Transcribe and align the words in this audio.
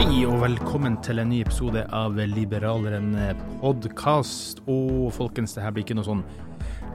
Hei 0.00 0.22
og 0.24 0.38
velkommen 0.40 0.94
til 1.04 1.20
en 1.20 1.28
ny 1.28 1.42
episode 1.44 1.82
av 1.92 2.16
Liberaleren 2.32 3.12
podkast. 3.60 4.64
Og 4.64 5.12
folkens, 5.12 5.52
det 5.52 5.60
her 5.60 5.76
blir 5.76 5.84
ikke 5.84 5.92
noe 5.98 6.06
sånn 6.06 6.22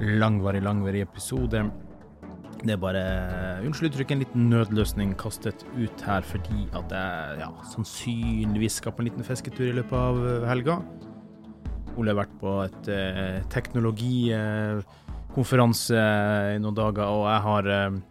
langvarig, 0.01 0.63
langvarig 0.65 1.05
episode. 1.05 1.69
Det 2.63 2.73
er 2.73 2.79
bare, 2.81 3.03
unnskyld 3.61 3.91
uttrykket, 3.91 4.15
en 4.15 4.23
liten 4.23 4.49
nødløsning 4.49 5.13
kastet 5.21 5.61
ut 5.75 6.01
her 6.07 6.25
fordi 6.25 6.65
at 6.73 6.89
jeg 6.97 7.37
ja, 7.43 7.49
sannsynligvis 7.75 8.79
skal 8.81 8.97
på 8.97 9.05
en 9.05 9.09
liten 9.11 9.27
fisketur 9.29 9.69
i 9.69 9.77
løpet 9.77 9.97
av 10.01 10.49
helga. 10.49 10.81
Ole 12.01 12.09
har 12.09 12.17
vært 12.23 12.33
på 12.41 12.57
et 12.63 12.83
eh, 12.89 13.45
teknologikonferanse 13.53 16.01
i 16.57 16.57
noen 16.57 16.81
dager, 16.81 17.05
og 17.05 17.29
jeg 17.29 17.41
har 17.51 17.69
eh, 17.77 18.01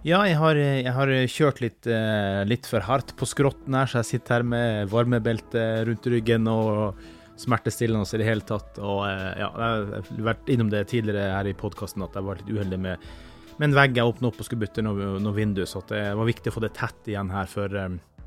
ja, 0.00 0.22
jeg 0.24 0.36
har, 0.40 0.56
jeg 0.56 0.92
har 0.96 1.10
kjørt 1.28 1.58
litt, 1.60 1.86
eh, 1.90 2.40
litt 2.48 2.64
for 2.68 2.80
hardt 2.86 3.12
på 3.20 3.26
skrotten 3.28 3.74
her, 3.76 3.88
så 3.90 4.00
jeg 4.00 4.08
sitter 4.14 4.38
her 4.38 4.46
med 4.48 4.92
varmebelte 4.92 5.64
rundt 5.84 6.06
ryggen 6.08 6.48
og 6.48 7.02
smertestillende 7.40 8.08
i 8.08 8.20
det 8.22 8.28
hele 8.28 8.46
tatt. 8.48 8.80
Og 8.80 9.02
eh, 9.04 9.42
ja, 9.42 9.50
jeg 9.50 9.90
har 9.92 10.22
vært 10.30 10.48
innom 10.52 10.70
det 10.72 10.86
tidligere 10.88 11.34
her 11.34 11.50
i 11.50 11.56
podkasten 11.56 12.06
at 12.06 12.16
jeg 12.16 12.24
var 12.24 12.40
litt 12.40 12.48
uheldig 12.48 12.78
med, 12.80 13.10
med 13.58 13.66
en 13.68 13.76
vegg 13.76 14.00
jeg 14.00 14.14
åpna 14.14 14.30
opp 14.30 14.40
og 14.40 14.48
skulle 14.48 14.64
bytte 14.64 14.86
noe, 14.86 15.18
noe 15.20 15.36
vindu, 15.36 15.66
så 15.68 15.84
det 15.92 16.06
var 16.16 16.30
viktig 16.30 16.48
å 16.48 16.56
få 16.56 16.64
det 16.64 16.72
tett 16.80 17.12
igjen 17.12 17.34
her 17.36 17.52
før, 17.52 17.76
eh, 17.82 18.24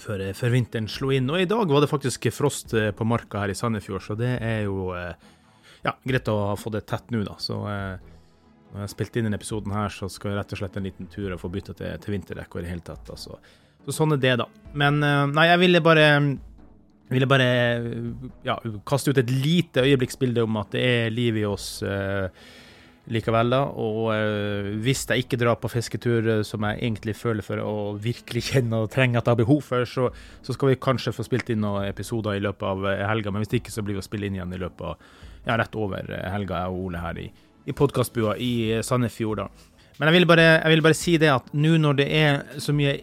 før, 0.00 0.24
før 0.40 0.56
vinteren 0.56 0.88
slo 0.88 1.12
inn. 1.12 1.28
Og 1.28 1.44
i 1.44 1.50
dag 1.52 1.68
var 1.68 1.84
det 1.84 1.92
faktisk 1.92 2.30
frost 2.32 2.72
på 2.72 3.10
marka 3.10 3.44
her 3.44 3.52
i 3.52 3.60
Sandefjord, 3.60 4.08
så 4.08 4.16
det 4.16 4.38
er 4.40 4.64
jo 4.70 4.88
ja, 5.84 5.92
greit 6.00 6.32
å 6.32 6.56
fått 6.56 6.78
det 6.78 6.86
tett 6.88 7.12
nå, 7.12 7.20
da. 7.28 7.36
Så 7.36 7.60
når 8.74 8.82
jeg 8.82 8.88
har 8.88 8.94
spilt 8.96 9.16
inn 9.16 9.28
denne 9.28 9.38
episoden 9.38 9.74
her, 9.74 9.92
så 9.94 10.10
skal 10.10 10.32
jeg 10.32 10.40
rett 10.40 10.56
og 10.56 10.60
slett 10.60 10.80
en 10.80 10.88
liten 10.88 11.12
tur 11.12 11.30
og 11.30 11.38
få 11.40 11.52
bytta 11.54 11.76
til, 11.78 11.94
til 12.02 12.16
vinterdekk 12.16 12.56
og 12.56 12.60
i 12.60 12.66
det 12.66 12.72
hele 12.74 12.84
tatt. 12.84 13.12
Altså. 13.14 13.38
Så 13.86 13.94
sånn 13.94 14.16
er 14.16 14.20
det, 14.20 14.34
da. 14.40 14.48
Men 14.74 14.98
nei, 14.98 15.46
jeg 15.52 15.62
ville 15.62 15.82
bare 15.84 16.08
ville 17.12 17.28
bare 17.28 17.46
ja, 18.44 18.58
kaste 18.86 19.12
ut 19.12 19.20
et 19.20 19.32
lite 19.32 19.84
øyeblikksbilde 19.84 20.44
om 20.44 20.60
at 20.60 20.74
det 20.74 20.84
er 20.84 21.12
liv 21.12 21.36
i 21.40 21.44
oss 21.46 21.68
uh, 21.84 22.26
likevel, 23.12 23.52
da. 23.52 23.60
Og 23.80 24.00
uh, 24.14 24.70
hvis 24.84 25.04
jeg 25.10 25.26
ikke 25.26 25.38
drar 25.40 25.58
på 25.60 25.70
fisketur, 25.72 26.30
som 26.48 26.64
jeg 26.68 26.80
egentlig 26.80 27.16
føler 27.18 27.44
for 27.44 27.60
å 27.60 27.76
virkelig 28.00 28.46
kjenne 28.50 28.84
og 28.84 28.92
trenge 28.94 29.20
at 29.20 29.28
jeg 29.28 29.36
har 29.36 29.42
behov 29.44 29.62
for, 29.66 29.88
så, 29.88 30.08
så, 30.40 30.56
skal 30.56 30.72
vi 30.72 30.80
kanskje 30.80 31.14
få 31.14 31.26
spilt 31.28 31.52
inn 31.52 31.64
noen 31.64 31.90
episoder 31.90 32.38
i 32.38 32.44
løpet 32.44 32.68
av 32.70 32.88
helga. 33.12 33.34
Men 33.34 33.44
hvis 33.44 33.60
ikke, 33.60 33.74
så 33.74 33.84
blir 33.84 33.98
vi 33.98 34.04
å 34.04 34.08
spille 34.08 34.30
inn 34.30 34.40
igjen 34.40 34.56
i 34.56 34.62
løpet 34.64 34.88
av 34.88 35.10
ja, 35.44 35.58
rett 35.60 35.76
over 35.76 36.08
helga, 36.08 36.64
jeg 36.64 36.72
og 36.72 36.86
Ole 36.88 37.04
her 37.04 37.20
i, 37.20 37.28
i 37.64 37.72
podkastbua 37.76 38.36
i 38.36 38.82
Sandefjord. 38.84 39.42
da. 39.42 39.48
Men 39.98 40.10
jeg 40.10 40.18
vil, 40.18 40.26
bare, 40.26 40.46
jeg 40.58 40.72
vil 40.72 40.82
bare 40.82 40.98
si 40.98 41.14
det 41.22 41.30
at 41.30 41.52
nå 41.54 41.76
når 41.78 41.98
det 42.00 42.06
er 42.18 42.40
så 42.62 42.74
mye 42.74 42.96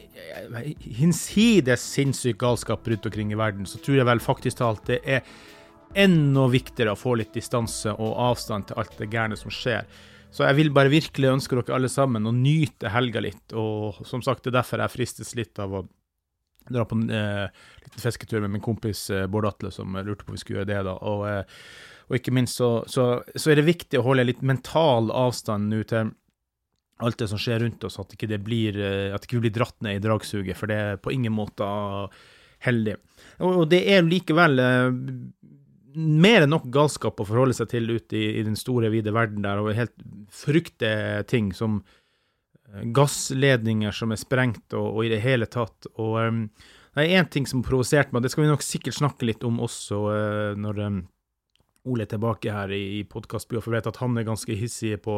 hinsides 0.99 1.85
sinnssyk 1.93 2.39
galskap 2.41 2.87
rundt 2.87 3.07
omkring 3.07 3.31
i 3.31 3.39
verden, 3.39 3.65
så 3.65 3.79
tror 3.79 4.01
jeg 4.01 4.09
vel 4.09 4.23
faktisk 4.23 4.59
talt 4.59 4.83
det 4.89 4.99
er 5.07 5.23
enda 5.95 6.47
viktigere 6.51 6.93
å 6.95 6.99
få 6.99 7.15
litt 7.19 7.33
distanse 7.35 7.93
og 7.95 8.19
avstand 8.29 8.67
til 8.67 8.79
alt 8.79 8.97
det 8.99 9.09
gærne 9.11 9.39
som 9.39 9.51
skjer. 9.51 9.87
Så 10.31 10.45
jeg 10.47 10.57
vil 10.59 10.71
bare 10.75 10.91
virkelig 10.91 11.31
ønske 11.31 11.57
dere 11.57 11.75
alle 11.75 11.91
sammen 11.91 12.27
å 12.27 12.35
nyte 12.35 12.91
helga 12.91 13.23
litt. 13.23 13.55
Og 13.55 13.99
som 14.07 14.23
sagt, 14.23 14.45
det 14.45 14.53
er 14.53 14.61
derfor 14.61 14.83
jeg 14.83 14.93
fristes 14.93 15.33
litt 15.35 15.59
av 15.59 15.75
å 15.75 15.85
dra 16.71 16.85
på 16.87 16.95
en 16.95 17.09
eh, 17.11 17.63
liten 17.83 18.03
fisketur 18.03 18.43
med 18.43 18.53
min 18.53 18.63
kompis 18.63 19.09
eh, 19.11 19.25
Bård 19.27 19.49
Atle, 19.49 19.73
som 19.75 19.95
lurte 19.97 20.23
på 20.23 20.31
om 20.31 20.37
vi 20.37 20.43
skulle 20.43 20.61
gjøre 20.61 20.71
det. 20.71 20.83
da, 20.87 20.95
og 20.95 21.25
eh, 21.27 21.59
og 22.11 22.17
ikke 22.17 22.33
minst 22.35 22.59
så, 22.59 22.81
så, 22.91 23.05
så, 23.31 23.51
er 23.51 23.61
det 23.61 23.69
viktig 23.69 24.01
å 24.01 24.03
holde 24.03 24.27
litt 24.27 24.41
mental 24.43 25.07
avstand 25.15 25.71
nå 25.71 25.85
til 25.87 26.11
alt 27.01 27.21
det 27.21 27.29
som 27.31 27.39
skjer 27.39 27.63
rundt 27.63 27.85
oss, 27.87 27.95
at 28.01 28.11
ikke 28.13 28.27
det 28.29 28.41
blir, 28.43 28.75
eh, 28.75 29.13
at 29.15 29.23
ikke 29.23 29.39
vi 29.39 29.45
blir 29.47 29.55
dratt 29.55 29.77
ned 29.81 29.95
i 29.95 30.03
dragsuget, 30.03 30.59
for 30.59 30.67
det 30.67 30.75
er 30.77 30.99
på 31.01 31.13
ingen 31.15 31.33
måte 31.33 31.65
heldig. 32.67 32.97
Og, 33.39 33.63
det 33.71 33.79
er 33.95 34.03
likevel 34.05 34.59
eh, 34.61 34.91
mer 35.95 36.43
enn 36.43 36.53
nok 36.53 36.67
galskap 36.73 37.23
å 37.23 37.27
forholde 37.27 37.55
seg 37.57 37.71
til 37.71 37.89
ute 37.95 38.19
i, 38.19 38.27
i 38.41 38.43
den 38.45 38.59
store, 38.59 38.91
vide 38.93 39.15
verden 39.15 39.47
der, 39.47 39.63
og 39.63 39.71
helt 39.77 39.95
frykte 40.35 40.91
ting 41.31 41.49
som 41.55 41.79
eh, 41.79 42.83
gassledninger 42.93 43.95
som 43.95 44.11
er 44.11 44.21
sprengt, 44.21 44.67
og, 44.75 44.91
og 44.91 45.07
i 45.07 45.15
det 45.15 45.23
hele 45.23 45.47
tatt. 45.47 45.89
Og 45.95 46.19
um, 46.19 46.43
det 46.91 47.07
er 47.07 47.23
én 47.23 47.31
ting 47.31 47.47
som 47.47 47.63
provoserte 47.65 48.11
meg, 48.11 48.27
det 48.27 48.35
skal 48.35 48.45
vi 48.45 48.51
nok 48.51 48.67
sikkert 48.67 48.99
snakke 48.99 49.31
litt 49.31 49.47
om 49.47 49.63
også 49.63 50.03
uh, 50.11 50.59
når 50.59 50.85
um, 50.85 51.01
Ole 51.89 52.05
tilbake 52.05 52.53
her 52.53 52.71
i, 52.75 53.01
podkastbua, 53.09 53.61
for 53.61 53.73
jeg 53.73 53.81
vet 53.81 53.91
at 53.91 54.01
han 54.03 54.17
er 54.19 54.27
ganske 54.27 54.53
hissig 54.57 54.99
på, 55.01 55.15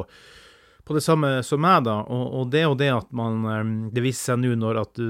på 0.88 0.96
det 0.96 1.04
samme 1.04 1.32
som 1.44 1.60
meg, 1.64 1.84
da. 1.88 1.98
Og, 2.08 2.24
og 2.40 2.54
det 2.54 2.64
og 2.70 2.78
det 2.80 2.88
at 2.94 3.10
man 3.16 3.44
eh, 3.52 3.74
Det 3.96 4.04
viser 4.06 4.32
seg 4.32 4.40
nå 4.44 4.54
når 4.62 4.80
at, 4.86 5.02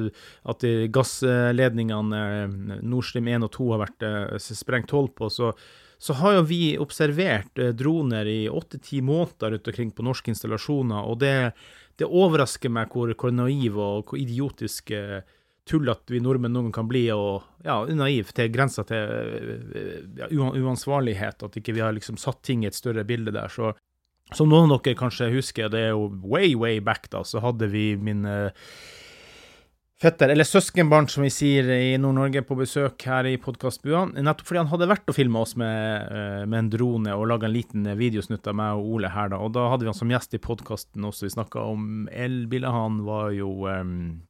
at 0.50 0.65
gassledningene 0.95 2.23
eh, 2.23 2.57
Nord 2.81 3.05
Stream 3.09 3.29
1 3.29 3.45
og 3.45 3.53
2 3.53 3.69
har 3.75 3.83
vært 3.85 4.07
eh, 4.09 4.50
sprengt 4.50 4.95
hold 4.97 5.13
på, 5.19 5.29
så, 5.29 5.51
så 6.01 6.17
har 6.23 6.39
jo 6.39 6.47
vi 6.50 6.63
observert 6.81 7.61
droner 7.77 8.29
i 8.29 8.41
åtte-ti 8.50 9.03
måneder 9.05 9.53
rundt 9.53 9.71
omkring 9.71 9.94
på 9.94 10.09
norske 10.09 10.33
installasjoner, 10.33 11.05
og 11.05 11.21
det, 11.21 11.53
det 12.01 12.09
overrasker 12.09 12.73
meg 12.73 12.89
hvor, 12.89 13.13
hvor 13.13 13.33
naiv 13.35 13.77
og 13.77 14.09
hvor 14.09 14.21
idiotisk 14.21 14.89
tullete 15.69 16.13
vi 16.13 16.19
nordmenn 16.24 16.54
noen 16.56 16.74
kan 16.75 16.88
bli, 16.89 17.06
og 17.15 17.44
ja, 17.63 17.80
naiv 17.95 18.33
til 18.36 18.51
grensa 18.51 18.83
til 18.88 20.12
ja, 20.19 20.27
uansvarlighet. 20.30 21.45
At 21.48 21.60
ikke 21.60 21.75
vi 21.77 21.83
har 21.83 21.95
liksom 21.95 22.19
satt 22.21 22.42
ting 22.44 22.63
i 22.63 22.69
et 22.71 22.77
større 22.77 23.06
bilde 23.07 23.33
der. 23.36 23.51
Så 23.51 23.71
som 24.33 24.50
noen 24.50 24.71
av 24.74 24.81
dere 24.83 24.98
kanskje 24.98 25.31
husker, 25.33 25.69
det 25.71 25.88
er 25.88 25.94
jo 25.94 26.10
way, 26.24 26.54
way 26.57 26.81
back, 26.83 27.10
da, 27.13 27.24
så 27.27 27.42
hadde 27.44 27.68
vi 27.69 27.92
min 28.00 28.25
uh, 28.25 28.50
fetter, 30.04 30.31
eller 30.33 30.48
søskenbarn 30.48 31.07
som 31.12 31.24
vi 31.25 31.31
sier 31.31 31.69
i 31.75 31.94
Nord-Norge, 32.01 32.44
på 32.48 32.57
besøk 32.60 33.06
her 33.07 33.27
i 33.30 33.38
podkastbua. 33.42 34.07
Nettopp 34.15 34.50
fordi 34.50 34.63
han 34.63 34.71
hadde 34.71 34.89
vært 34.92 35.12
og 35.12 35.18
filma 35.18 35.44
oss 35.45 35.56
med, 35.60 36.10
eh, 36.10 36.44
med, 36.44 36.57
en 36.60 36.71
drone 36.74 37.15
og 37.15 37.27
laga 37.31 37.48
en 37.48 37.56
liten 37.56 37.88
videosnutt 38.00 38.50
av 38.50 38.57
meg 38.60 38.80
og 38.80 38.98
Ole 38.98 39.13
her, 39.13 39.31
da. 39.31 39.39
Og 39.39 39.54
da 39.56 39.69
hadde 39.71 39.86
vi 39.86 39.92
han 39.94 40.00
som 40.00 40.12
gjest 40.12 40.36
i 40.36 40.42
podkasten 40.44 41.07
også. 41.07 41.27
Vi 41.27 41.36
snakka 41.38 41.63
om 41.71 42.10
elbiler. 42.12 42.74
Han 42.74 43.04
var 43.07 43.31
jo 43.38 43.54
um, 43.69 44.24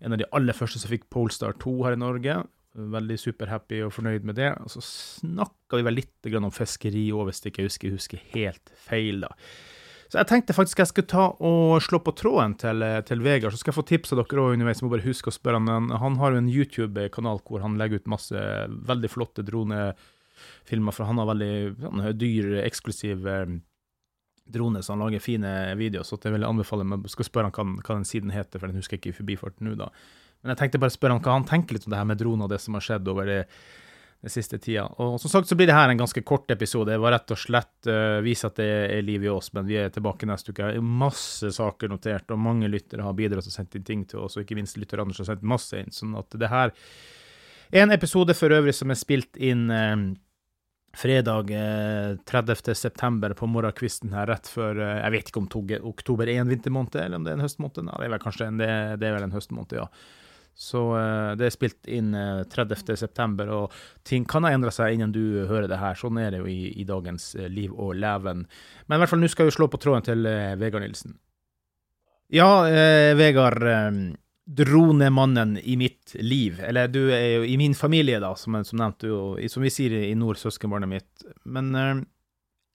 en 0.00 0.16
av 0.16 0.20
de 0.20 0.28
aller 0.36 0.56
første 0.56 0.80
som 0.80 0.92
fikk 0.92 1.08
Polestar 1.12 1.56
2 1.60 1.74
her 1.84 1.96
i 1.96 2.00
Norge. 2.00 2.36
Veldig 2.70 3.18
superhappy 3.18 3.82
og 3.86 3.92
fornøyd 3.96 4.26
med 4.28 4.38
det. 4.38 4.52
Og 4.62 4.72
så 4.72 4.82
snakka 4.84 5.80
vi 5.80 5.86
vel 5.86 6.00
litt 6.00 6.30
om 6.38 6.52
fiskeri 6.54 7.10
òg, 7.12 7.28
hvis 7.28 7.42
jeg 7.42 7.52
ikke 7.54 7.66
husker, 7.66 7.98
husker 7.98 8.24
helt 8.32 8.72
feil, 8.86 9.26
da. 9.26 9.34
Så 10.10 10.18
jeg 10.18 10.26
tenkte 10.26 10.54
faktisk 10.56 10.80
jeg 10.82 10.90
skulle 10.90 11.10
ta 11.10 11.24
og 11.46 11.76
slå 11.86 12.00
på 12.02 12.14
tråden 12.18 12.56
til, 12.58 12.82
til 13.06 13.20
Vegard, 13.22 13.54
så 13.54 13.60
skal 13.60 13.70
jeg 13.70 13.76
få 13.76 13.84
tips 13.86 14.10
av 14.10 14.18
dere 14.18 14.42
òg 14.42 14.56
underveis. 14.56 14.80
Jeg 14.80 14.88
må 14.88 14.94
bare 14.96 15.06
huske 15.06 15.30
å 15.30 15.34
spørre 15.36 15.60
han. 15.60 15.92
Han 16.02 16.16
har 16.18 16.34
jo 16.34 16.40
en 16.40 16.50
YouTube-kanal 16.50 17.38
hvor 17.46 17.62
han 17.62 17.76
legger 17.78 18.02
ut 18.02 18.10
masse 18.10 18.46
veldig 18.90 19.10
flotte 19.12 19.44
dronefilmer, 19.46 20.96
for 20.96 21.06
han 21.06 21.22
har 21.22 21.30
veldig 21.30 21.52
han 21.84 22.02
har 22.02 22.18
dyr, 22.18 22.56
eksklusiv 22.64 23.28
eh, 23.30 23.54
drone, 24.52 24.82
så 24.82 24.94
han 24.94 25.04
lager 25.04 25.22
fine 25.24 25.52
videoer. 25.80 26.06
Så 26.06 26.18
jeg 26.22 26.34
vil 26.34 26.46
anbefale 26.46 26.86
meg, 26.86 27.06
skal 27.12 27.28
spørre 27.28 27.50
han 27.50 27.76
hva, 27.78 27.94
den 27.94 28.08
siden 28.08 28.34
heter, 28.34 28.60
for 28.60 28.70
den 28.70 28.80
husker 28.80 28.96
jeg 28.96 29.04
ikke 29.04 29.14
i 29.14 29.20
forbifarten 29.20 29.68
nå, 29.68 29.76
da. 29.80 29.90
Men 30.40 30.54
jeg 30.54 30.62
tenkte 30.62 30.80
bare 30.80 30.92
å 30.92 30.96
spørre 30.96 31.18
han 31.18 31.24
hva 31.24 31.36
han 31.36 31.46
tenker 31.48 31.76
litt 31.76 31.86
om 31.86 31.92
det 31.92 32.00
her 32.00 32.08
med 32.08 32.20
droner 32.20 32.48
og 32.48 32.52
det 32.52 32.60
som 32.64 32.76
har 32.76 32.84
skjedd 32.84 33.08
over 33.12 33.28
det 33.28 33.40
den 34.20 34.32
siste 34.32 34.58
tida. 34.60 34.84
Og 35.00 35.16
som 35.20 35.32
sagt 35.32 35.48
så 35.48 35.56
blir 35.56 35.70
det 35.70 35.76
her 35.76 35.88
en 35.88 36.00
ganske 36.00 36.22
kort 36.28 36.50
episode. 36.52 36.92
Det 36.92 37.00
var 37.00 37.14
rett 37.14 37.32
og 37.32 37.40
slett 37.40 37.88
uh, 37.88 38.20
vise 38.24 38.48
at 38.50 38.58
det 38.60 38.68
er 38.68 39.04
liv 39.04 39.24
i 39.24 39.30
oss, 39.32 39.48
men 39.56 39.64
vi 39.68 39.78
er 39.80 39.92
tilbake 39.92 40.28
neste 40.28 40.52
uke. 40.52 40.74
Masse 40.84 41.52
saker 41.56 41.88
notert, 41.92 42.28
og 42.28 42.42
mange 42.42 42.68
lyttere 42.68 43.06
har 43.06 43.16
bidratt 43.16 43.48
og 43.48 43.54
sendt 43.54 43.78
inn 43.78 43.86
ting 43.86 44.04
til 44.10 44.20
oss, 44.26 44.36
og 44.36 44.44
ikke 44.44 44.58
minst 44.58 44.76
lytter 44.80 45.00
Anders 45.00 45.22
har 45.22 45.30
sendt 45.30 45.46
masse 45.48 45.80
inn. 45.80 45.88
Sånn 45.94 46.12
at 46.20 46.36
det 46.36 46.52
her 46.52 46.74
er 47.70 47.86
en 47.86 47.96
episode 47.96 48.36
for 48.36 48.52
øvrig 48.52 48.74
som 48.76 48.92
er 48.92 49.00
spilt 49.00 49.40
inn 49.40 49.70
uh, 49.72 49.96
fredag 50.96 51.50
eh, 51.50 52.16
30.9. 52.26 53.34
på 53.34 53.46
morgenkvisten 53.46 54.14
her, 54.14 54.26
rett 54.30 54.48
før 54.50 54.80
eh, 54.80 54.96
Jeg 55.04 55.14
vet 55.14 55.30
ikke 55.30 55.42
om 55.42 55.50
tog, 55.50 55.74
oktober 55.92 56.30
er 56.30 56.42
en 56.42 56.50
vintermåned, 56.50 56.98
eller 56.98 57.20
om 57.20 57.26
det 57.26 57.34
er 57.34 57.38
en 57.38 57.44
høstmåned. 57.46 57.86
Ja, 57.86 58.00
det 58.00 58.08
er 58.08 58.14
vel 58.14 58.24
kanskje 58.24 58.48
en, 58.48 58.58
det, 58.60 58.72
det 59.02 59.08
er 59.08 59.14
vel 59.16 59.28
en 59.28 59.36
høstmåned, 59.36 59.76
ja. 59.78 59.86
Så 60.60 60.80
uh, 60.92 61.32
det 61.38 61.46
er 61.46 61.54
spilt 61.54 61.86
inn 61.88 62.10
eh, 62.18 62.42
30.9, 62.52 63.46
og 63.54 63.76
ting 64.04 64.26
kan 64.28 64.44
ha 64.44 64.50
endra 64.52 64.72
seg 64.74 64.96
innen 64.96 65.14
du 65.14 65.46
hører 65.48 65.70
det 65.70 65.78
her. 65.80 65.96
Sånn 65.96 66.18
er 66.20 66.34
det 66.34 66.42
jo 66.42 66.50
i, 66.50 66.74
i 66.82 66.84
dagens 66.88 67.30
uh, 67.38 67.46
liv 67.48 67.72
og 67.72 67.94
leven. 67.96 68.42
Men 68.86 68.98
i 68.98 69.00
hvert 69.00 69.14
fall 69.14 69.22
nå 69.22 69.30
skal 69.30 69.48
vi 69.48 69.54
slå 69.56 69.70
på 69.72 69.80
tråden 69.80 70.04
til 70.10 70.26
Vegard 70.60 70.84
Nilsen. 70.84 71.16
Ja, 72.30 72.50
Vegard. 73.18 73.64
Dronemannen 74.50 75.58
i 75.58 75.76
mitt 75.78 76.16
liv. 76.18 76.60
Eller 76.66 76.90
du 76.90 77.04
er 77.14 77.26
jo 77.36 77.44
i 77.46 77.58
min 77.60 77.76
familie, 77.78 78.18
da, 78.22 78.32
som, 78.38 78.56
som 78.66 78.80
nevnt, 78.80 79.04
du, 79.04 79.48
som 79.52 79.62
vi 79.62 79.70
sier 79.70 79.94
i 80.08 80.16
nord, 80.18 80.40
søskenbarnet 80.40 80.90
mitt. 80.90 81.28
Men 81.44 81.70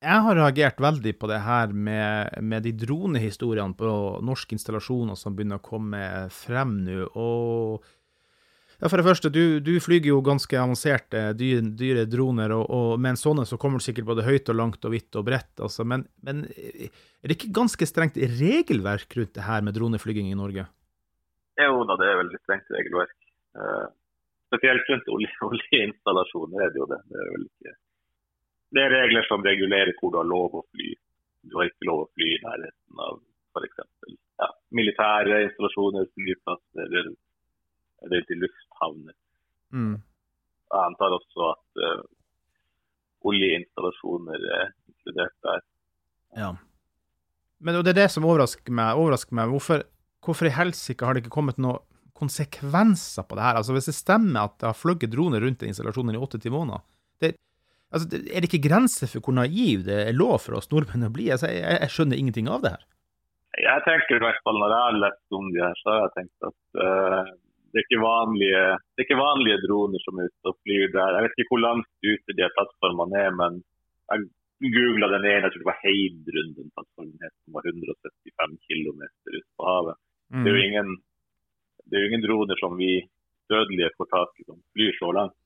jeg 0.05 0.21
har 0.27 0.37
reagert 0.37 0.79
veldig 0.83 1.15
på 1.17 1.27
det 1.31 1.41
her 1.45 1.73
med, 1.73 2.39
med 2.45 2.65
de 2.67 2.73
dronehistoriene 2.77 3.77
på 3.77 3.91
norske 4.25 4.55
installasjoner 4.55 5.17
som 5.19 5.35
begynner 5.35 5.61
å 5.61 5.65
komme 5.65 6.01
frem 6.33 6.77
nå. 6.85 7.07
Og 7.17 7.85
ja, 8.75 8.89
for 8.89 8.99
det 8.99 9.07
første, 9.07 9.31
du, 9.31 9.59
du 9.63 9.73
flyger 9.79 10.11
jo 10.11 10.21
ganske 10.25 10.59
avanserte, 10.59 11.29
dyre, 11.39 11.63
dyre 11.79 12.03
droner, 12.11 12.51
og, 12.53 12.65
og, 12.67 12.89
med 12.99 13.15
en 13.15 13.21
sånn 13.21 13.45
så 13.47 13.57
kommer 13.59 13.79
du 13.79 13.87
sikkert 13.87 14.09
både 14.09 14.25
høyt 14.27 14.51
og 14.51 14.59
langt 14.59 14.85
og 14.85 14.93
vidt 14.93 15.15
og 15.15 15.25
bredt. 15.29 15.53
Altså, 15.63 15.87
men, 15.87 16.03
men, 16.27 16.43
er 16.51 17.31
det 17.31 17.37
ikke 17.39 17.55
ganske 17.55 17.87
strengt 17.87 18.19
regelverk 18.19 19.15
rundt 19.17 19.33
det 19.37 19.47
her 19.47 19.63
med 19.65 19.79
droneflyging 19.79 20.29
i 20.29 20.37
Norge? 20.37 20.67
Jo 21.61 21.85
da, 21.87 21.95
det 22.01 22.07
er 22.09 22.19
veldig 22.19 22.41
strengt 22.41 22.73
regelverk. 22.75 23.15
Uh, 23.55 23.87
spesielt 24.49 24.89
rundt 24.91 25.11
oljeinstallasjoner 25.49 26.59
olje 26.59 26.67
er 26.67 26.73
det 26.73 26.81
jo 26.81 26.87
det. 26.91 27.01
Det 27.11 27.21
er 27.21 27.35
ikke 27.45 27.75
det 28.75 28.83
er 28.83 28.91
regler 28.91 29.23
som 29.29 29.43
regulerer 29.45 29.93
hvor 29.99 30.11
du 30.11 30.19
har 30.19 30.27
lov 30.27 30.57
å 30.59 30.65
fly. 30.73 30.89
Du 31.45 31.55
har 31.59 31.69
ikke 31.69 31.87
lov 31.87 32.01
å 32.03 32.09
fly 32.17 32.27
i 32.33 32.41
nærheten 32.43 33.03
av 33.05 33.21
f.eks. 33.55 34.17
Ja, 34.41 34.49
militære 34.75 35.37
installasjoner, 35.45 36.09
flyplasser 36.17 36.89
eller, 36.89 37.13
eller 38.03 38.25
til 38.27 38.41
lufthavner. 38.43 39.15
Mm. 39.71 39.95
Jeg 40.73 40.81
antar 40.81 41.15
også 41.15 41.47
at 41.53 41.83
uh, 41.85 42.03
oljeinstallasjoner 43.31 44.47
er 44.57 44.73
inkludert 44.91 45.35
der. 45.47 45.63
Ja. 46.35 46.51
Men 47.63 47.79
det 47.79 47.93
er 47.93 48.01
det 48.01 48.09
som 48.11 48.27
overrasker 48.27 48.75
meg. 48.75 48.99
Overrasker 48.99 49.37
meg. 49.39 49.53
Hvorfor, 49.53 49.85
hvorfor 50.25 50.49
i 50.49 50.55
helsike 50.55 51.05
har 51.05 51.15
det 51.15 51.23
ikke 51.23 51.35
kommet 51.37 51.61
noen 51.61 51.83
konsekvenser 52.15 53.25
på 53.27 53.37
det 53.37 53.43
her? 53.45 53.59
Altså 53.59 53.75
Hvis 53.75 53.89
det 53.89 53.97
stemmer 53.97 54.47
at 54.47 54.59
det 54.61 54.69
har 54.69 54.77
fløyet 54.77 55.11
droner 55.11 55.43
rundt 55.43 55.61
den 55.61 55.71
installasjonen 55.71 56.15
i 56.15 56.21
åtte 56.21 56.39
ti 56.41 56.51
måneder, 56.53 56.83
det, 57.23 57.35
Altså, 57.93 58.09
er 58.17 58.41
det 58.41 58.49
ikke 58.49 58.65
grenser 58.67 59.07
for 59.07 59.23
hvor 59.23 59.35
naiv 59.37 59.85
det 59.87 59.97
er 60.09 60.17
lov 60.17 60.39
for 60.43 60.57
oss 60.57 60.67
nordmenn 60.71 61.07
å 61.07 61.13
bli? 61.15 61.29
Altså, 61.31 61.47
jeg, 61.53 61.63
jeg, 61.63 61.91
skjønner 61.93 62.19
ingenting 62.19 62.49
av 62.51 62.63
det 62.65 62.73
her. 62.73 62.85
Jeg 63.55 63.83
tenker 63.85 64.17
i 64.17 64.23
hvert 64.25 64.41
fall 64.43 64.57
Når 64.59 64.73
jeg 64.73 64.83
har 64.83 64.97
lest 64.99 65.37
om 65.37 65.45
de 65.53 65.61
her, 65.63 65.77
så 65.79 65.93
har 65.93 66.01
jeg 66.01 66.15
tenkt 66.17 66.47
at 66.49 66.57
uh, 66.81 67.29
det, 67.71 67.77
er 67.77 67.85
ikke 67.85 68.01
vanlige, 68.03 68.63
det 68.91 68.99
er 68.99 69.07
ikke 69.07 69.21
vanlige 69.21 69.61
droner 69.63 70.03
som 70.03 70.19
er 70.19 70.27
ute 70.31 70.51
og 70.51 70.57
flyr 70.65 70.89
der. 70.97 71.15
Jeg 71.15 71.27
vet 71.27 71.37
ikke 71.37 71.53
hvor 71.53 71.63
langt 71.63 72.09
ute 72.09 72.35
de 72.39 72.49
plattformene 72.57 73.21
er, 73.21 73.37
men 73.39 73.61
jeg 74.11 74.27
googla 74.75 75.11
den 75.11 75.29
ene, 75.29 75.45
jeg 75.45 75.53
tror 75.53 75.63
det 75.63 75.69
var 75.69 75.81
Heidrun, 75.83 76.51
den 76.57 76.73
plattformen 76.75 77.31
som 77.31 77.57
var 77.57 77.69
175 77.71 78.59
km 78.67 79.01
ute 79.07 79.47
på 79.55 79.69
havet. 79.69 80.01
Mm. 80.33 80.43
Det, 80.43 80.51
er 80.51 80.55
jo 80.55 80.67
ingen, 80.69 80.93
det 81.85 81.97
er 81.97 82.03
jo 82.03 82.11
ingen 82.11 82.25
droner 82.25 82.61
som 82.61 82.77
vi 82.79 82.91
dødelige 83.51 83.91
får 83.97 84.09
tak 84.11 84.39
i 84.41 84.47
som 84.47 84.61
flyr 84.73 84.97
så 84.99 85.11
langt. 85.15 85.37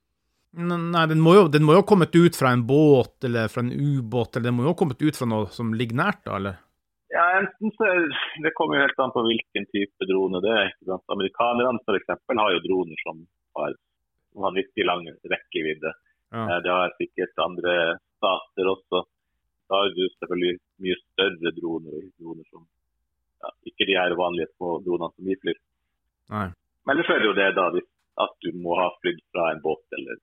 Nei, 0.49 1.03
den 1.11 1.19
må, 1.21 1.35
jo, 1.37 1.43
den 1.51 1.65
må 1.65 1.75
jo 1.75 1.83
ha 1.83 1.85
kommet 1.85 2.15
ut 2.15 2.37
fra 2.37 2.55
en 2.55 2.63
båt 2.65 3.27
eller 3.27 3.51
fra 3.53 3.61
en 3.61 3.69
ubåt, 3.69 4.33
eller 4.33 4.49
den 4.49 4.57
må 4.57 4.65
jo 4.65 4.71
ha 4.73 4.79
kommet 4.79 5.03
ut 5.03 5.19
fra 5.19 5.27
noe 5.29 5.51
som 5.53 5.75
ligger 5.77 5.99
nært, 5.99 6.23
da, 6.25 6.39
eller? 6.39 6.57
Ja, 7.13 7.25
enten 7.39 7.71
så 7.77 7.85
Det 8.43 8.53
kommer 8.57 8.77
jo 8.77 8.85
helt 8.85 8.99
an 9.01 9.13
på 9.13 9.23
hvilken 9.25 9.65
type 9.73 10.07
drone 10.09 10.41
det 10.45 10.51
er. 10.53 10.71
ikke 10.71 10.89
sant? 10.91 11.05
Amerikanerne 11.13 11.81
f.eks. 11.85 12.09
har 12.41 12.55
jo 12.55 12.65
droner 12.65 13.01
som 13.05 13.21
har 13.57 13.77
vanvittig 14.45 14.85
lang 14.85 15.05
rekkevidde. 15.33 15.93
Ja. 16.33 16.43
Eh, 16.43 16.59
det 16.65 16.73
har 16.73 16.97
sikkert 16.97 17.45
andre 17.45 17.75
stater 18.17 18.69
også. 18.73 19.05
Da 19.69 19.81
har 19.81 19.93
du 19.93 20.03
selvfølgelig 20.17 20.59
mye 20.85 20.97
større 21.01 21.53
droner, 21.57 22.05
droner 22.21 22.45
som 22.49 22.65
ja, 23.43 23.53
ikke 23.71 23.87
de 23.89 23.97
her 23.97 24.15
vanlige 24.19 24.51
små 24.55 24.77
dronene 24.85 25.15
som 25.15 25.29
vi 25.29 25.37
flyr. 25.41 25.59
Nei. 26.33 26.47
Men 26.85 26.95
ellers 26.95 27.11
er 27.13 27.21
det 27.21 27.29
jo 27.29 27.37
det 27.37 27.49
da, 27.57 27.67
at 28.25 28.35
du 28.43 28.49
må 28.59 28.75
ha 28.79 28.89
flydd 28.99 29.19
fra 29.33 29.49
en 29.53 29.61
båt 29.63 29.97
eller 29.97 30.19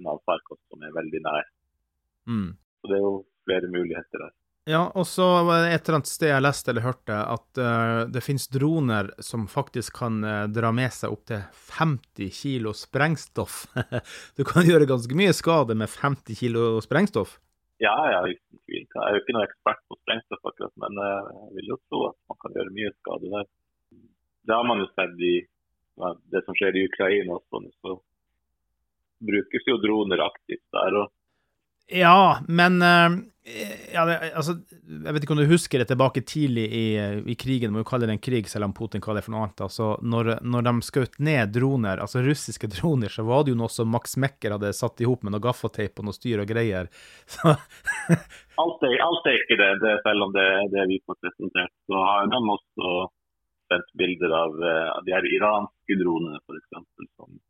en 0.00 0.10
avfarkost 0.14 0.62
som 0.70 0.84
er 0.86 0.94
veldig 0.96 1.22
nær. 1.24 1.48
Mm. 2.30 2.52
Så 2.80 2.90
det 2.90 2.98
er 2.98 3.04
jo 3.04 3.16
flere 3.48 3.72
muligheter 3.72 4.24
der. 4.24 4.36
Ja, 4.68 4.84
og 4.94 5.06
så 5.08 5.24
var 5.48 5.64
det 5.64 5.70
et 5.72 5.88
eller 5.88 5.98
annet 5.98 6.10
sted 6.10 6.28
jeg 6.30 6.44
leste 6.44 6.70
eller 6.70 6.84
hørte 6.84 7.16
at 7.16 7.58
uh, 7.58 8.02
det 8.12 8.22
finnes 8.22 8.44
droner 8.52 9.08
som 9.24 9.46
faktisk 9.50 9.96
kan 10.02 10.20
uh, 10.22 10.44
dra 10.52 10.70
med 10.76 10.92
seg 10.94 11.14
opptil 11.14 11.40
50 11.72 12.34
kilo 12.36 12.74
sprengstoff. 12.76 13.64
du 14.36 14.44
kan 14.46 14.68
gjøre 14.68 14.88
ganske 14.90 15.16
mye 15.16 15.32
skade 15.36 15.74
med 15.80 15.90
50 15.90 16.38
kilo 16.38 16.66
sprengstoff? 16.84 17.38
Ja, 17.80 17.94
ja, 18.12 18.20
uten 18.28 18.60
tvil. 18.66 18.84
Jeg 18.84 19.00
er 19.00 19.14
jo 19.16 19.22
ikke 19.22 19.34
noen 19.36 19.46
ekspert 19.46 19.80
på 19.88 19.96
sprengstoff, 20.02 20.42
akkurat, 20.50 20.72
men 20.82 21.00
uh, 21.00 21.30
jeg 21.46 21.54
vil 21.56 21.70
jo 21.72 21.78
tro 21.88 22.00
at 22.10 22.18
man 22.28 22.38
kan 22.42 22.56
gjøre 22.58 22.74
mye 22.76 22.92
skade 22.98 23.30
der. 23.32 23.46
Det 24.48 24.56
har 24.56 24.66
man 24.68 24.82
jo 24.82 24.88
sett 24.92 25.22
i 25.24 25.34
ja, 25.40 26.10
det 26.34 26.42
som 26.44 26.56
skjer 26.58 26.76
i 26.76 26.84
Ukraina 26.90 27.38
også. 27.38 27.62
Så 27.80 27.96
brukes 29.30 29.68
jo 29.68 29.78
droner 29.80 30.24
aktivt 30.26 30.64
der. 30.76 30.98
og 31.04 31.16
ja, 31.90 32.38
men 32.46 32.78
uh, 32.84 33.16
ja, 33.92 34.02
det, 34.04 34.32
altså, 34.36 34.52
Jeg 34.84 35.14
vet 35.14 35.24
ikke 35.24 35.32
om 35.32 35.38
du 35.40 35.48
husker 35.48 35.80
det 35.80 35.86
tilbake 35.88 36.20
tidlig 36.28 36.66
i, 36.76 36.84
i 37.32 37.36
krigen, 37.40 37.72
må 37.72 37.80
jo 37.80 37.88
kalle 37.88 38.04
det 38.08 38.18
en 38.18 38.22
krig, 38.22 38.48
selv 38.52 38.68
om 38.68 38.74
Putin 38.76 39.00
kaller 39.00 39.22
det 39.22 39.28
for 39.28 39.34
noe 39.34 39.46
annet. 39.46 39.62
altså 39.64 39.86
Når, 40.04 40.32
når 40.44 40.66
de 40.66 40.74
skjøt 40.84 41.16
ned 41.24 41.54
droner, 41.56 42.02
altså 42.04 42.22
russiske 42.24 42.68
droner, 42.76 43.12
så 43.12 43.24
var 43.28 43.44
det 43.44 43.54
jo 43.54 43.60
noe 43.62 43.72
som 43.72 43.88
Max 43.90 44.18
Mekker 44.20 44.56
hadde 44.56 44.74
satt 44.76 45.00
i 45.00 45.08
hop 45.08 45.24
med 45.24 45.34
noe 45.34 45.44
gaffateip 45.44 46.02
og 46.02 46.10
noe 46.10 46.16
styr 46.16 46.44
og 46.44 46.52
greier. 46.52 46.90
alt, 47.46 48.84
er, 48.84 48.98
alt, 49.06 49.30
er, 49.30 49.40
ikke 49.40 49.60
det, 49.62 49.70
det, 49.86 49.96
selv 50.04 50.28
om 50.28 50.36
det 50.36 50.44
er 50.44 50.74
det 50.76 50.88
vi 50.92 51.00
får 51.06 51.20
presentert. 51.24 51.74
Så 51.88 52.04
har 52.04 52.28
de 52.28 52.42
også 52.56 52.96
sendt 53.70 53.94
bilder 53.96 54.36
av, 54.36 54.58
eh, 54.66 54.88
av 54.98 55.06
de 55.06 55.16
her 55.16 55.32
iranske 55.36 55.96
dronene, 55.96 56.42
f.eks. 56.44 57.08
som 57.16 57.40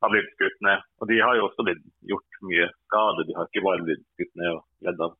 har 0.00 0.12
blitt 0.12 0.30
skutt 0.34 0.60
ned. 0.66 0.84
Og 1.00 1.10
de 1.10 1.18
har 1.20 1.38
jo 1.38 1.46
også 1.48 1.66
blitt 1.66 1.82
gjort 2.12 2.42
mye 2.48 2.68
skade. 2.86 3.26
De 3.28 3.36
har 3.36 3.48
ikke 3.50 3.64
bare 3.66 3.86
blitt 3.88 4.06
skutt 4.14 4.32
ned 4.40 4.52
og 4.54 4.88
redda. 4.88 5.10